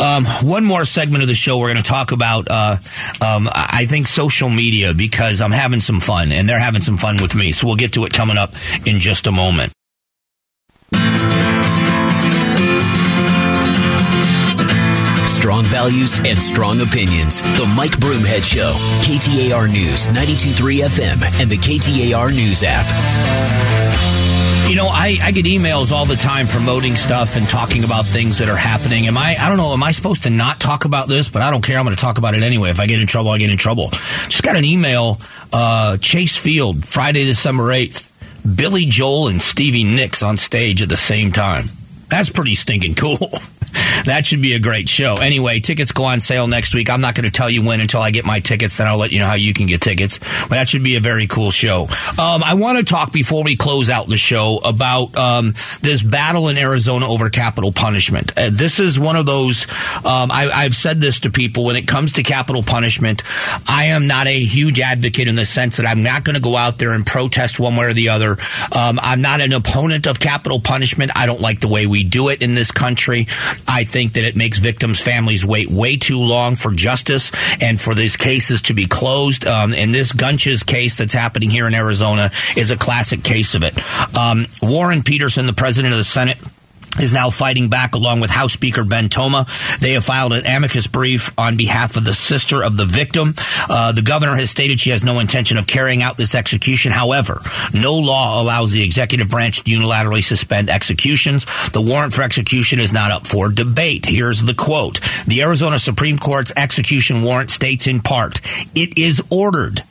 Um, 0.00 0.24
one 0.42 0.64
more 0.64 0.84
segment 0.84 1.22
of 1.22 1.28
the 1.28 1.34
show, 1.34 1.58
we're 1.58 1.72
going 1.72 1.82
to 1.82 1.88
talk 1.88 2.12
about, 2.12 2.46
uh, 2.48 2.76
um, 3.20 3.48
I 3.52 3.86
think, 3.88 4.06
social 4.06 4.48
media 4.48 4.94
because 4.94 5.40
I'm 5.40 5.50
having 5.50 5.80
some 5.80 5.98
fun 5.98 6.30
and 6.30 6.48
they're 6.48 6.60
having 6.60 6.82
some 6.82 6.96
fun 6.96 7.16
with 7.20 7.34
me. 7.34 7.50
So 7.50 7.66
we'll 7.66 7.76
get 7.76 7.94
to 7.94 8.04
it 8.04 8.12
coming 8.12 8.36
up 8.38 8.52
in 8.86 9.00
just 9.00 9.26
a 9.26 9.32
moment. 9.32 9.72
Strong 15.46 15.64
values 15.66 16.18
and 16.26 16.36
strong 16.36 16.80
opinions. 16.80 17.40
The 17.56 17.72
Mike 17.76 17.92
Broomhead 17.92 18.42
Show. 18.42 18.72
KTAR 19.06 19.70
News, 19.70 20.08
92.3 20.08 20.80
FM, 20.80 21.40
and 21.40 21.48
the 21.48 21.56
KTAR 21.56 22.34
News 22.34 22.64
app. 22.66 22.84
You 24.68 24.74
know, 24.74 24.88
I, 24.88 25.16
I 25.22 25.30
get 25.30 25.44
emails 25.44 25.92
all 25.92 26.04
the 26.04 26.16
time 26.16 26.48
promoting 26.48 26.96
stuff 26.96 27.36
and 27.36 27.48
talking 27.48 27.84
about 27.84 28.06
things 28.06 28.38
that 28.38 28.48
are 28.48 28.56
happening. 28.56 29.06
Am 29.06 29.16
I, 29.16 29.36
I 29.38 29.46
don't 29.48 29.56
know, 29.56 29.72
am 29.72 29.84
I 29.84 29.92
supposed 29.92 30.24
to 30.24 30.30
not 30.30 30.58
talk 30.58 30.84
about 30.84 31.08
this? 31.08 31.28
But 31.28 31.42
I 31.42 31.52
don't 31.52 31.62
care. 31.62 31.78
I'm 31.78 31.84
going 31.84 31.94
to 31.94 32.02
talk 32.02 32.18
about 32.18 32.34
it 32.34 32.42
anyway. 32.42 32.70
If 32.70 32.80
I 32.80 32.88
get 32.88 33.00
in 33.00 33.06
trouble, 33.06 33.30
I 33.30 33.38
get 33.38 33.48
in 33.48 33.56
trouble. 33.56 33.90
Just 33.90 34.42
got 34.42 34.56
an 34.56 34.64
email, 34.64 35.20
uh, 35.52 35.96
Chase 35.98 36.36
Field, 36.36 36.84
Friday, 36.84 37.24
December 37.24 37.68
8th. 37.68 38.10
Billy 38.56 38.84
Joel 38.84 39.28
and 39.28 39.40
Stevie 39.40 39.84
Nicks 39.84 40.24
on 40.24 40.38
stage 40.38 40.82
at 40.82 40.88
the 40.88 40.96
same 40.96 41.30
time. 41.30 41.66
That's 42.08 42.30
pretty 42.30 42.54
stinking 42.54 42.94
cool. 42.94 43.18
that 44.04 44.24
should 44.24 44.42
be 44.42 44.54
a 44.54 44.58
great 44.58 44.88
show. 44.88 45.14
Anyway, 45.14 45.60
tickets 45.60 45.92
go 45.92 46.04
on 46.04 46.20
sale 46.20 46.46
next 46.46 46.74
week. 46.74 46.90
I'm 46.90 47.00
not 47.00 47.14
going 47.14 47.24
to 47.24 47.30
tell 47.30 47.50
you 47.50 47.64
when 47.64 47.80
until 47.80 48.00
I 48.00 48.10
get 48.10 48.24
my 48.24 48.40
tickets. 48.40 48.76
Then 48.76 48.86
I'll 48.86 48.98
let 48.98 49.12
you 49.12 49.18
know 49.18 49.26
how 49.26 49.34
you 49.34 49.52
can 49.52 49.66
get 49.66 49.80
tickets. 49.80 50.18
But 50.18 50.50
that 50.50 50.68
should 50.68 50.82
be 50.82 50.96
a 50.96 51.00
very 51.00 51.26
cool 51.26 51.50
show. 51.50 51.82
Um, 52.18 52.42
I 52.44 52.54
want 52.54 52.78
to 52.78 52.84
talk 52.84 53.12
before 53.12 53.42
we 53.44 53.56
close 53.56 53.90
out 53.90 54.08
the 54.08 54.16
show 54.16 54.58
about 54.64 55.16
um, 55.16 55.54
this 55.80 56.02
battle 56.02 56.48
in 56.48 56.58
Arizona 56.58 57.08
over 57.08 57.30
capital 57.30 57.72
punishment. 57.72 58.32
Uh, 58.36 58.50
this 58.52 58.78
is 58.78 58.98
one 58.98 59.16
of 59.16 59.26
those. 59.26 59.66
Um, 60.04 60.30
I, 60.30 60.50
I've 60.52 60.74
said 60.74 61.00
this 61.00 61.20
to 61.20 61.30
people 61.30 61.64
when 61.64 61.76
it 61.76 61.88
comes 61.88 62.14
to 62.14 62.22
capital 62.22 62.62
punishment. 62.62 63.22
I 63.68 63.86
am 63.86 64.06
not 64.06 64.26
a 64.26 64.38
huge 64.38 64.80
advocate 64.80 65.28
in 65.28 65.34
the 65.34 65.44
sense 65.44 65.76
that 65.78 65.86
I'm 65.86 66.02
not 66.02 66.24
going 66.24 66.36
to 66.36 66.42
go 66.42 66.56
out 66.56 66.78
there 66.78 66.92
and 66.92 67.04
protest 67.04 67.58
one 67.58 67.76
way 67.76 67.86
or 67.86 67.92
the 67.92 68.10
other. 68.10 68.32
Um, 68.76 68.98
I'm 69.02 69.20
not 69.20 69.40
an 69.40 69.52
opponent 69.52 70.06
of 70.06 70.20
capital 70.20 70.60
punishment. 70.60 71.12
I 71.14 71.26
don't 71.26 71.40
like 71.40 71.60
the 71.60 71.68
way 71.68 71.86
we 71.86 71.95
do 72.04 72.28
it 72.28 72.42
in 72.42 72.54
this 72.54 72.70
country. 72.70 73.26
I 73.68 73.84
think 73.84 74.14
that 74.14 74.24
it 74.24 74.36
makes 74.36 74.58
victims' 74.58 75.00
families 75.00 75.44
wait 75.44 75.70
way 75.70 75.96
too 75.96 76.18
long 76.18 76.56
for 76.56 76.72
justice 76.72 77.32
and 77.60 77.80
for 77.80 77.94
these 77.94 78.16
cases 78.16 78.62
to 78.62 78.74
be 78.74 78.86
closed. 78.86 79.46
Um, 79.46 79.74
and 79.74 79.94
this 79.94 80.12
Gunches 80.12 80.64
case 80.64 80.96
that's 80.96 81.14
happening 81.14 81.50
here 81.50 81.66
in 81.66 81.74
Arizona 81.74 82.30
is 82.56 82.70
a 82.70 82.76
classic 82.76 83.22
case 83.22 83.54
of 83.54 83.62
it. 83.62 83.74
Um, 84.16 84.46
Warren 84.62 85.02
Petersen, 85.02 85.46
the 85.46 85.52
president 85.52 85.92
of 85.92 85.98
the 85.98 86.04
Senate, 86.04 86.38
is 87.00 87.12
now 87.12 87.30
fighting 87.30 87.68
back 87.68 87.94
along 87.94 88.20
with 88.20 88.30
House 88.30 88.52
Speaker 88.52 88.84
Ben 88.84 89.08
Toma. 89.08 89.46
They 89.80 89.92
have 89.92 90.04
filed 90.04 90.32
an 90.32 90.46
amicus 90.46 90.86
brief 90.86 91.30
on 91.38 91.56
behalf 91.56 91.96
of 91.96 92.04
the 92.04 92.14
sister 92.14 92.62
of 92.62 92.76
the 92.76 92.86
victim. 92.86 93.34
Uh, 93.68 93.92
the 93.92 94.02
governor 94.02 94.36
has 94.36 94.50
stated 94.50 94.80
she 94.80 94.90
has 94.90 95.04
no 95.04 95.18
intention 95.18 95.58
of 95.58 95.66
carrying 95.66 96.02
out 96.02 96.16
this 96.16 96.34
execution. 96.34 96.92
However, 96.92 97.40
no 97.74 97.94
law 97.94 98.40
allows 98.40 98.72
the 98.72 98.82
executive 98.82 99.28
branch 99.28 99.62
to 99.62 99.70
unilaterally 99.70 100.22
suspend 100.22 100.70
executions. 100.70 101.44
The 101.70 101.82
warrant 101.82 102.14
for 102.14 102.22
execution 102.22 102.78
is 102.78 102.92
not 102.92 103.10
up 103.10 103.26
for 103.26 103.48
debate. 103.48 104.06
Here's 104.06 104.42
the 104.42 104.54
quote. 104.54 105.00
The 105.26 105.42
Arizona 105.42 105.78
Supreme 105.78 106.18
Court's 106.18 106.52
execution 106.56 107.22
warrant 107.22 107.50
states 107.50 107.86
in 107.86 108.00
part, 108.00 108.40
it 108.74 108.98
is 108.98 109.22
ordered 109.30 109.82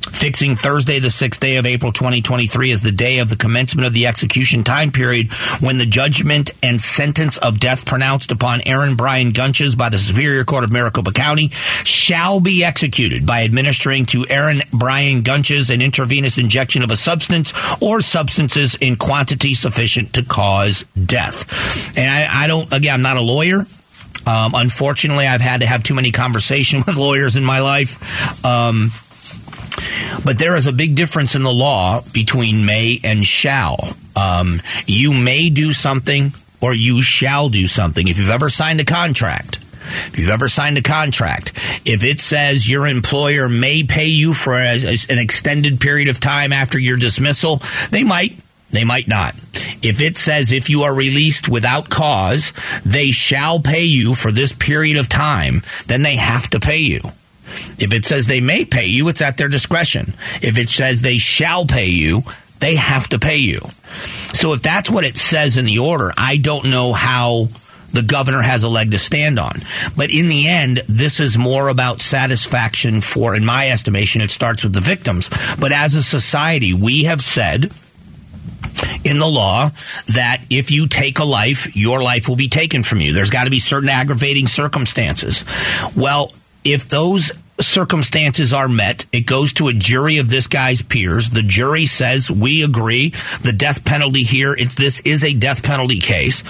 fixing 0.00 0.56
Thursday, 0.56 0.98
the 0.98 1.08
6th 1.08 1.40
day 1.40 1.56
of 1.56 1.66
April 1.66 1.92
2023 1.92 2.72
as 2.72 2.82
the 2.82 2.92
day 2.92 3.18
of 3.18 3.28
the 3.28 3.36
commencement 3.36 3.86
of 3.86 3.92
the 3.92 4.06
execution 4.06 4.64
time 4.64 4.90
period 4.90 5.32
when 5.60 5.78
the 5.78 5.86
judgment 5.86 6.50
and 6.62 6.80
sentence 6.80 7.36
of 7.38 7.60
death 7.60 7.84
pronounced 7.86 8.30
upon 8.30 8.60
Aaron 8.62 8.96
Brian 8.96 9.32
Gunches 9.32 9.76
by 9.76 9.88
the 9.88 9.98
Superior 9.98 10.44
Court 10.44 10.64
of 10.64 10.72
Maricopa 10.72 11.12
County 11.12 11.50
shall 11.50 12.40
be 12.40 12.64
executed 12.64 13.26
by 13.26 13.44
administering 13.44 14.06
to 14.06 14.26
Aaron 14.28 14.62
Brian 14.72 15.22
Gunches 15.22 15.70
an 15.70 15.82
intravenous 15.82 16.38
injection 16.38 16.82
of 16.82 16.90
a 16.90 16.96
substance 16.96 17.52
or 17.82 18.00
substances 18.00 18.74
in 18.76 18.96
quantity 18.96 19.54
sufficient 19.54 20.14
to 20.14 20.24
cause 20.24 20.84
death. 21.04 21.96
And 21.96 22.08
I, 22.08 22.44
I 22.44 22.46
don't, 22.46 22.72
again, 22.72 22.94
I'm 22.94 23.02
not 23.02 23.16
a 23.16 23.20
lawyer. 23.20 23.66
Um, 24.26 24.52
unfortunately, 24.54 25.26
I've 25.26 25.40
had 25.40 25.60
to 25.60 25.66
have 25.66 25.82
too 25.82 25.94
many 25.94 26.12
conversations 26.12 26.86
with 26.86 26.96
lawyers 26.96 27.36
in 27.36 27.44
my 27.44 27.60
life. 27.60 28.44
Um, 28.44 28.90
but 30.24 30.38
there 30.38 30.56
is 30.56 30.66
a 30.66 30.72
big 30.72 30.94
difference 30.94 31.34
in 31.34 31.42
the 31.42 31.52
law 31.52 32.02
between 32.12 32.66
may 32.66 32.98
and 33.04 33.24
shall. 33.24 33.78
Um, 34.16 34.60
you 34.86 35.12
may 35.12 35.50
do 35.50 35.72
something 35.72 36.32
or 36.62 36.74
you 36.74 37.02
shall 37.02 37.48
do 37.48 37.66
something. 37.66 38.06
If 38.08 38.18
you've 38.18 38.30
ever 38.30 38.50
signed 38.50 38.80
a 38.80 38.84
contract, 38.84 39.58
if 40.08 40.18
you've 40.18 40.30
ever 40.30 40.48
signed 40.48 40.78
a 40.78 40.82
contract, 40.82 41.52
if 41.84 42.04
it 42.04 42.20
says 42.20 42.68
your 42.68 42.86
employer 42.86 43.48
may 43.48 43.82
pay 43.82 44.06
you 44.06 44.34
for 44.34 44.54
a, 44.54 44.76
a, 44.76 44.96
an 45.08 45.18
extended 45.18 45.80
period 45.80 46.08
of 46.08 46.20
time 46.20 46.52
after 46.52 46.78
your 46.78 46.96
dismissal, 46.96 47.62
they 47.90 48.04
might. 48.04 48.38
They 48.70 48.84
might 48.84 49.08
not. 49.08 49.34
If 49.82 50.00
it 50.00 50.16
says 50.16 50.52
if 50.52 50.70
you 50.70 50.82
are 50.82 50.94
released 50.94 51.48
without 51.48 51.90
cause, 51.90 52.52
they 52.84 53.10
shall 53.10 53.58
pay 53.58 53.82
you 53.82 54.14
for 54.14 54.30
this 54.30 54.52
period 54.52 54.96
of 54.96 55.08
time, 55.08 55.62
then 55.86 56.02
they 56.02 56.16
have 56.16 56.48
to 56.50 56.60
pay 56.60 56.78
you. 56.78 57.00
If 57.78 57.92
it 57.92 58.04
says 58.04 58.26
they 58.26 58.40
may 58.40 58.64
pay 58.64 58.86
you, 58.86 59.08
it's 59.08 59.22
at 59.22 59.36
their 59.36 59.48
discretion. 59.48 60.14
If 60.42 60.58
it 60.58 60.68
says 60.68 61.02
they 61.02 61.18
shall 61.18 61.66
pay 61.66 61.86
you, 61.86 62.22
they 62.60 62.76
have 62.76 63.08
to 63.08 63.18
pay 63.18 63.38
you. 63.38 63.60
So 64.32 64.52
if 64.52 64.62
that's 64.62 64.90
what 64.90 65.04
it 65.04 65.16
says 65.16 65.56
in 65.56 65.64
the 65.64 65.78
order, 65.78 66.12
I 66.16 66.36
don't 66.36 66.70
know 66.70 66.92
how 66.92 67.48
the 67.92 68.02
governor 68.02 68.42
has 68.42 68.62
a 68.62 68.68
leg 68.68 68.92
to 68.92 68.98
stand 68.98 69.38
on. 69.38 69.54
But 69.96 70.10
in 70.10 70.28
the 70.28 70.48
end, 70.48 70.82
this 70.88 71.20
is 71.20 71.36
more 71.36 71.68
about 71.68 72.00
satisfaction 72.00 73.00
for, 73.00 73.34
in 73.34 73.44
my 73.44 73.70
estimation, 73.70 74.20
it 74.20 74.30
starts 74.30 74.62
with 74.62 74.72
the 74.72 74.80
victims. 74.80 75.28
But 75.58 75.72
as 75.72 75.94
a 75.94 76.02
society, 76.02 76.72
we 76.72 77.04
have 77.04 77.20
said, 77.20 77.72
in 79.04 79.18
the 79.18 79.26
law 79.26 79.70
that 80.14 80.42
if 80.50 80.70
you 80.70 80.86
take 80.86 81.18
a 81.18 81.24
life, 81.24 81.74
your 81.76 82.02
life 82.02 82.28
will 82.28 82.36
be 82.36 82.48
taken 82.48 82.82
from 82.82 83.00
you. 83.00 83.12
There's 83.12 83.30
got 83.30 83.44
to 83.44 83.50
be 83.50 83.58
certain 83.58 83.88
aggravating 83.88 84.46
circumstances. 84.46 85.44
Well, 85.96 86.32
if 86.64 86.88
those 86.88 87.32
circumstances 87.62 88.52
are 88.52 88.68
met, 88.68 89.06
it 89.12 89.26
goes 89.26 89.52
to 89.54 89.68
a 89.68 89.72
jury 89.72 90.18
of 90.18 90.30
this 90.30 90.46
guy's 90.46 90.82
peers. 90.82 91.30
The 91.30 91.42
jury 91.42 91.86
says, 91.86 92.30
we 92.30 92.62
agree 92.62 93.10
the 93.42 93.54
death 93.56 93.84
penalty 93.84 94.22
here, 94.22 94.54
it's, 94.54 94.74
this 94.74 95.00
is 95.00 95.22
a 95.22 95.34
death 95.34 95.62
penalty 95.62 96.00
case. 96.00 96.42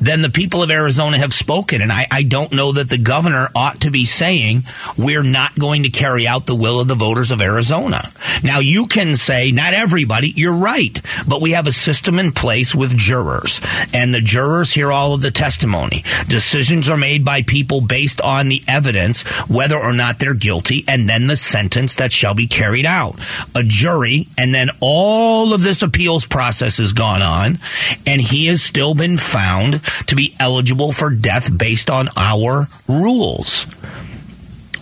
Then 0.00 0.22
the 0.22 0.30
people 0.30 0.62
of 0.62 0.70
Arizona 0.70 1.18
have 1.18 1.32
spoken. 1.32 1.80
And 1.80 1.92
I, 1.92 2.06
I 2.10 2.22
don't 2.22 2.52
know 2.52 2.72
that 2.72 2.90
the 2.90 2.98
governor 2.98 3.48
ought 3.54 3.80
to 3.82 3.90
be 3.90 4.04
saying, 4.04 4.62
we're 4.98 5.22
not 5.22 5.58
going 5.58 5.84
to 5.84 5.90
carry 5.90 6.26
out 6.26 6.46
the 6.46 6.54
will 6.54 6.80
of 6.80 6.88
the 6.88 6.94
voters 6.94 7.30
of 7.30 7.40
Arizona. 7.40 8.02
Now 8.42 8.58
you 8.58 8.86
can 8.86 9.16
say, 9.16 9.52
not 9.52 9.74
everybody, 9.74 10.32
you're 10.34 10.52
right, 10.52 11.00
but 11.28 11.40
we 11.40 11.52
have 11.52 11.66
a 11.66 11.72
system 11.72 12.18
in 12.18 12.32
place 12.32 12.74
with 12.74 12.96
jurors 12.96 13.60
and 13.94 14.14
the 14.14 14.20
jurors 14.20 14.72
hear 14.72 14.90
all 14.90 15.14
of 15.14 15.22
the 15.22 15.30
testimony. 15.30 16.02
Decisions 16.28 16.88
are 16.88 16.96
made 16.96 17.24
by 17.24 17.42
people 17.42 17.80
based 17.80 18.20
on 18.20 18.48
the 18.48 18.62
evidence, 18.66 19.22
whether 19.48 19.76
or 19.76 19.92
not 19.92 20.18
they're 20.18 20.34
guilty 20.34 20.55
guilty 20.56 20.84
and 20.88 21.08
then 21.08 21.26
the 21.26 21.36
sentence 21.36 21.96
that 21.96 22.12
shall 22.12 22.34
be 22.34 22.46
carried 22.46 22.86
out. 22.86 23.14
A 23.54 23.62
jury, 23.62 24.26
and 24.38 24.54
then 24.54 24.70
all 24.80 25.52
of 25.52 25.62
this 25.62 25.82
appeals 25.82 26.24
process 26.24 26.78
has 26.78 26.92
gone 26.92 27.22
on, 27.22 27.58
and 28.06 28.20
he 28.20 28.46
has 28.46 28.62
still 28.62 28.94
been 28.94 29.18
found 29.18 29.82
to 30.06 30.16
be 30.16 30.34
eligible 30.40 30.92
for 30.92 31.10
death 31.10 31.56
based 31.56 31.90
on 31.90 32.08
our 32.16 32.66
rules. 32.88 33.64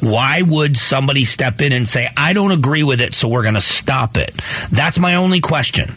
Why 0.01 0.43
would 0.43 0.77
somebody 0.77 1.25
step 1.25 1.61
in 1.61 1.73
and 1.73 1.89
say, 1.89 2.09
I 2.17 2.35
don't 2.35 2.53
agree 2.53 2.85
with 2.85 3.01
it, 3.01 3.15
so 3.15 3.27
we're 3.27 3.43
going 3.43 3.55
to 3.55 3.61
stop 3.61 4.17
it? 4.17 4.33
That's 4.71 4.99
my 4.99 5.17
only 5.17 5.41
question. 5.41 5.95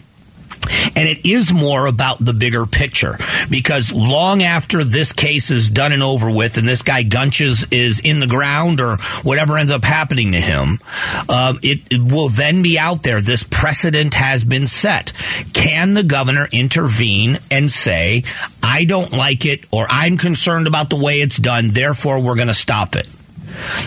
And 0.96 1.08
it 1.08 1.26
is 1.26 1.52
more 1.52 1.86
about 1.86 2.18
the 2.24 2.32
bigger 2.32 2.66
picture 2.66 3.18
because 3.50 3.92
long 3.92 4.42
after 4.42 4.84
this 4.84 5.12
case 5.12 5.50
is 5.50 5.70
done 5.70 5.92
and 5.92 6.02
over 6.02 6.30
with 6.30 6.56
and 6.56 6.68
this 6.68 6.82
guy 6.82 7.02
Gunches 7.02 7.66
is 7.70 8.00
in 8.00 8.20
the 8.20 8.26
ground 8.26 8.80
or 8.80 8.96
whatever 9.22 9.56
ends 9.56 9.72
up 9.72 9.84
happening 9.84 10.32
to 10.32 10.40
him, 10.40 10.78
um, 11.28 11.58
it, 11.62 11.80
it 11.90 12.12
will 12.12 12.28
then 12.28 12.62
be 12.62 12.78
out 12.78 13.02
there. 13.02 13.20
This 13.20 13.42
precedent 13.42 14.14
has 14.14 14.44
been 14.44 14.66
set. 14.66 15.12
Can 15.52 15.94
the 15.94 16.02
governor 16.02 16.46
intervene 16.52 17.38
and 17.50 17.70
say, 17.70 18.24
I 18.62 18.84
don't 18.84 19.12
like 19.12 19.44
it 19.44 19.64
or 19.72 19.86
I'm 19.88 20.16
concerned 20.16 20.66
about 20.66 20.90
the 20.90 20.96
way 20.96 21.20
it's 21.20 21.36
done, 21.36 21.70
therefore 21.70 22.20
we're 22.20 22.36
going 22.36 22.48
to 22.48 22.54
stop 22.54 22.96
it? 22.96 23.08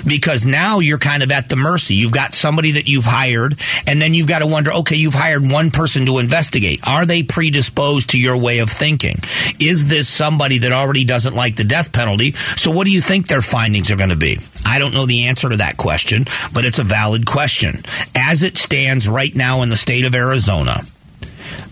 Because 0.05 0.45
now 0.45 0.79
you're 0.79 0.97
kind 0.97 1.23
of 1.23 1.31
at 1.31 1.49
the 1.49 1.55
mercy. 1.55 1.95
You've 1.95 2.11
got 2.11 2.33
somebody 2.33 2.71
that 2.71 2.87
you've 2.87 3.05
hired, 3.05 3.59
and 3.87 4.01
then 4.01 4.13
you've 4.13 4.27
got 4.27 4.39
to 4.39 4.47
wonder, 4.47 4.71
okay, 4.71 4.95
you've 4.95 5.13
hired 5.13 5.49
one 5.49 5.71
person 5.71 6.05
to 6.05 6.19
investigate. 6.19 6.87
Are 6.87 7.05
they 7.05 7.23
predisposed 7.23 8.11
to 8.11 8.19
your 8.19 8.37
way 8.37 8.59
of 8.59 8.69
thinking? 8.69 9.17
Is 9.59 9.85
this 9.87 10.07
somebody 10.07 10.59
that 10.59 10.71
already 10.71 11.03
doesn't 11.03 11.35
like 11.35 11.55
the 11.55 11.63
death 11.63 11.91
penalty? 11.91 12.33
So 12.33 12.71
what 12.71 12.85
do 12.85 12.91
you 12.91 13.01
think 13.01 13.27
their 13.27 13.41
findings 13.41 13.91
are 13.91 13.95
going 13.97 14.09
to 14.09 14.15
be? 14.15 14.39
I 14.65 14.79
don't 14.79 14.93
know 14.93 15.05
the 15.05 15.27
answer 15.27 15.49
to 15.49 15.57
that 15.57 15.77
question, 15.77 16.25
but 16.53 16.65
it's 16.65 16.79
a 16.79 16.83
valid 16.83 17.25
question. 17.25 17.83
As 18.15 18.43
it 18.43 18.57
stands 18.57 19.07
right 19.07 19.35
now 19.35 19.61
in 19.63 19.69
the 19.69 19.77
state 19.77 20.05
of 20.05 20.15
Arizona, 20.15 20.83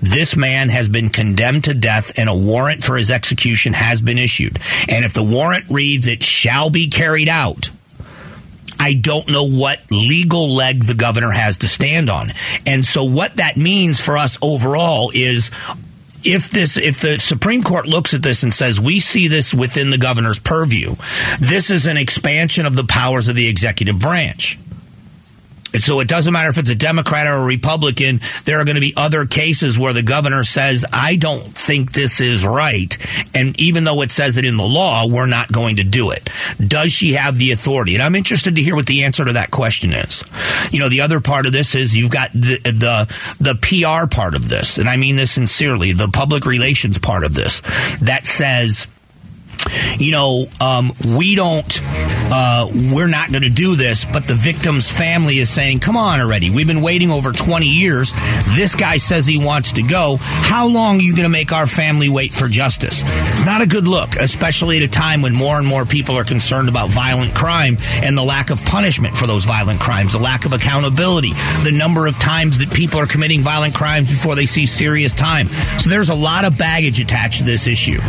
This 0.01 0.35
man 0.35 0.69
has 0.69 0.87
been 0.89 1.09
condemned 1.09 1.65
to 1.65 1.73
death 1.73 2.17
and 2.17 2.29
a 2.29 2.35
warrant 2.35 2.83
for 2.83 2.95
his 2.95 3.11
execution 3.11 3.73
has 3.73 4.01
been 4.01 4.17
issued. 4.17 4.57
And 4.87 5.03
if 5.03 5.13
the 5.13 5.23
warrant 5.23 5.65
reads 5.69 6.07
it 6.07 6.23
shall 6.23 6.69
be 6.69 6.87
carried 6.87 7.29
out, 7.29 7.69
I 8.79 8.93
don't 8.93 9.27
know 9.29 9.43
what 9.43 9.79
legal 9.91 10.53
leg 10.53 10.85
the 10.85 10.93
governor 10.93 11.31
has 11.31 11.57
to 11.57 11.67
stand 11.67 12.09
on. 12.09 12.29
And 12.65 12.85
so 12.85 13.03
what 13.03 13.35
that 13.35 13.57
means 13.57 13.99
for 13.99 14.17
us 14.17 14.37
overall 14.41 15.11
is 15.13 15.51
if 16.23 16.49
this 16.49 16.77
if 16.77 17.01
the 17.01 17.19
Supreme 17.19 17.63
Court 17.63 17.85
looks 17.87 18.13
at 18.13 18.23
this 18.23 18.43
and 18.43 18.53
says 18.53 18.79
we 18.79 18.99
see 18.99 19.27
this 19.27 19.53
within 19.53 19.89
the 19.89 19.97
governor's 19.97 20.39
purview, 20.39 20.95
this 21.39 21.69
is 21.69 21.87
an 21.87 21.97
expansion 21.97 22.65
of 22.65 22.75
the 22.75 22.83
powers 22.83 23.27
of 23.27 23.35
the 23.35 23.47
executive 23.47 23.99
branch. 23.99 24.57
So 25.77 25.99
it 25.99 26.07
doesn't 26.07 26.33
matter 26.33 26.49
if 26.49 26.57
it's 26.57 26.69
a 26.69 26.75
Democrat 26.75 27.27
or 27.27 27.35
a 27.35 27.45
Republican. 27.45 28.21
There 28.45 28.59
are 28.59 28.65
going 28.65 28.75
to 28.75 28.81
be 28.81 28.93
other 28.97 29.25
cases 29.25 29.77
where 29.77 29.93
the 29.93 30.01
governor 30.01 30.43
says, 30.43 30.85
I 30.91 31.15
don't 31.15 31.43
think 31.43 31.91
this 31.91 32.21
is 32.21 32.45
right. 32.45 32.95
And 33.35 33.59
even 33.59 33.83
though 33.83 34.01
it 34.01 34.11
says 34.11 34.37
it 34.37 34.45
in 34.45 34.57
the 34.57 34.63
law, 34.63 35.07
we're 35.07 35.27
not 35.27 35.51
going 35.51 35.77
to 35.77 35.83
do 35.83 36.11
it. 36.11 36.29
Does 36.65 36.91
she 36.91 37.13
have 37.13 37.37
the 37.37 37.51
authority? 37.51 37.93
And 37.93 38.03
I'm 38.03 38.15
interested 38.15 38.55
to 38.55 38.61
hear 38.61 38.75
what 38.75 38.87
the 38.87 39.03
answer 39.03 39.25
to 39.25 39.33
that 39.33 39.51
question 39.51 39.93
is. 39.93 40.23
You 40.71 40.79
know, 40.79 40.89
the 40.89 41.01
other 41.01 41.19
part 41.19 41.45
of 41.45 41.53
this 41.53 41.75
is 41.75 41.95
you've 41.95 42.11
got 42.11 42.31
the, 42.33 42.59
the, 42.63 43.35
the 43.39 43.55
PR 43.55 44.07
part 44.07 44.35
of 44.35 44.49
this. 44.49 44.77
And 44.77 44.89
I 44.89 44.97
mean 44.97 45.15
this 45.15 45.31
sincerely, 45.31 45.91
the 45.91 46.07
public 46.07 46.45
relations 46.45 46.97
part 46.97 47.23
of 47.23 47.33
this 47.33 47.61
that 48.01 48.25
says, 48.25 48.87
you 49.97 50.11
know, 50.11 50.45
um, 50.61 50.91
we 51.17 51.35
don't, 51.35 51.81
uh, 52.31 52.67
we're 52.71 53.07
not 53.07 53.31
going 53.31 53.43
to 53.43 53.49
do 53.49 53.75
this, 53.75 54.05
but 54.05 54.27
the 54.27 54.33
victim's 54.33 54.89
family 54.89 55.39
is 55.39 55.49
saying, 55.49 55.79
come 55.79 55.97
on 55.97 56.19
already. 56.19 56.49
We've 56.49 56.67
been 56.67 56.81
waiting 56.81 57.11
over 57.11 57.31
20 57.31 57.65
years. 57.65 58.13
This 58.55 58.75
guy 58.75 58.97
says 58.97 59.25
he 59.25 59.43
wants 59.43 59.73
to 59.73 59.83
go. 59.83 60.17
How 60.19 60.67
long 60.67 60.97
are 60.97 61.01
you 61.01 61.13
going 61.13 61.23
to 61.23 61.29
make 61.29 61.51
our 61.51 61.67
family 61.67 62.09
wait 62.09 62.31
for 62.31 62.47
justice? 62.47 63.03
It's 63.05 63.45
not 63.45 63.61
a 63.61 63.67
good 63.67 63.87
look, 63.87 64.15
especially 64.15 64.77
at 64.77 64.83
a 64.83 64.87
time 64.87 65.21
when 65.21 65.33
more 65.33 65.57
and 65.57 65.67
more 65.67 65.85
people 65.85 66.15
are 66.15 66.23
concerned 66.23 66.69
about 66.69 66.89
violent 66.89 67.33
crime 67.33 67.77
and 68.03 68.17
the 68.17 68.23
lack 68.23 68.49
of 68.49 68.63
punishment 68.65 69.15
for 69.17 69.27
those 69.27 69.45
violent 69.45 69.79
crimes, 69.79 70.13
the 70.13 70.19
lack 70.19 70.45
of 70.45 70.53
accountability, 70.53 71.31
the 71.63 71.71
number 71.71 72.07
of 72.07 72.17
times 72.19 72.59
that 72.59 72.71
people 72.71 72.99
are 72.99 73.07
committing 73.07 73.41
violent 73.41 73.73
crimes 73.73 74.07
before 74.07 74.35
they 74.35 74.45
see 74.45 74.65
serious 74.65 75.15
time. 75.15 75.47
So 75.47 75.89
there's 75.89 76.09
a 76.09 76.15
lot 76.15 76.45
of 76.45 76.57
baggage 76.57 76.99
attached 76.99 77.39
to 77.39 77.43
this 77.43 77.67
issue. 77.67 77.99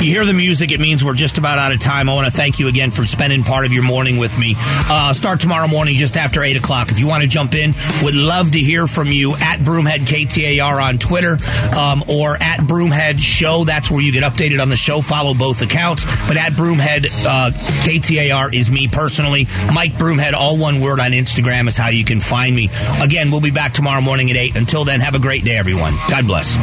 You 0.00 0.10
hear 0.10 0.26
the 0.26 0.34
music, 0.34 0.72
it 0.76 0.80
means 0.80 1.02
we're 1.02 1.14
just 1.14 1.38
about 1.38 1.58
out 1.58 1.72
of 1.72 1.80
time. 1.80 2.06
I 2.06 2.14
want 2.14 2.26
to 2.26 2.30
thank 2.32 2.58
you 2.58 2.68
again 2.68 2.90
for 2.90 3.06
spending 3.06 3.42
part 3.42 3.64
of 3.64 3.72
your 3.72 3.82
morning 3.82 4.18
with 4.18 4.38
me. 4.38 4.56
Uh, 4.58 5.14
start 5.14 5.40
tomorrow 5.40 5.66
morning 5.66 5.94
just 5.96 6.18
after 6.18 6.42
8 6.42 6.58
o'clock. 6.58 6.90
If 6.90 7.00
you 7.00 7.06
want 7.06 7.22
to 7.22 7.28
jump 7.30 7.54
in, 7.54 7.72
would 8.02 8.14
love 8.14 8.50
to 8.50 8.58
hear 8.58 8.86
from 8.86 9.06
you 9.08 9.32
at 9.36 9.60
Broomhead 9.60 10.00
KTAR 10.00 10.84
on 10.84 10.98
Twitter 10.98 11.38
um, 11.78 12.04
or 12.10 12.36
at 12.42 12.60
Broomhead 12.60 13.18
Show. 13.18 13.64
That's 13.64 13.90
where 13.90 14.02
you 14.02 14.12
get 14.12 14.22
updated 14.22 14.60
on 14.60 14.68
the 14.68 14.76
show. 14.76 15.00
Follow 15.00 15.32
both 15.32 15.62
accounts. 15.62 16.04
But 16.28 16.36
at 16.36 16.52
Broomhead 16.52 17.06
uh, 17.26 17.52
KTAR 17.52 18.52
is 18.52 18.70
me 18.70 18.86
personally. 18.86 19.46
Mike 19.72 19.92
Broomhead, 19.92 20.34
all 20.34 20.58
one 20.58 20.82
word 20.82 21.00
on 21.00 21.12
Instagram 21.12 21.68
is 21.68 21.76
how 21.78 21.88
you 21.88 22.04
can 22.04 22.20
find 22.20 22.54
me. 22.54 22.68
Again, 23.02 23.30
we'll 23.30 23.40
be 23.40 23.50
back 23.50 23.72
tomorrow 23.72 24.02
morning 24.02 24.30
at 24.30 24.36
8. 24.36 24.56
Until 24.56 24.84
then, 24.84 25.00
have 25.00 25.14
a 25.14 25.20
great 25.20 25.42
day, 25.42 25.56
everyone. 25.56 25.94
God 26.10 26.26
bless. 26.26 26.54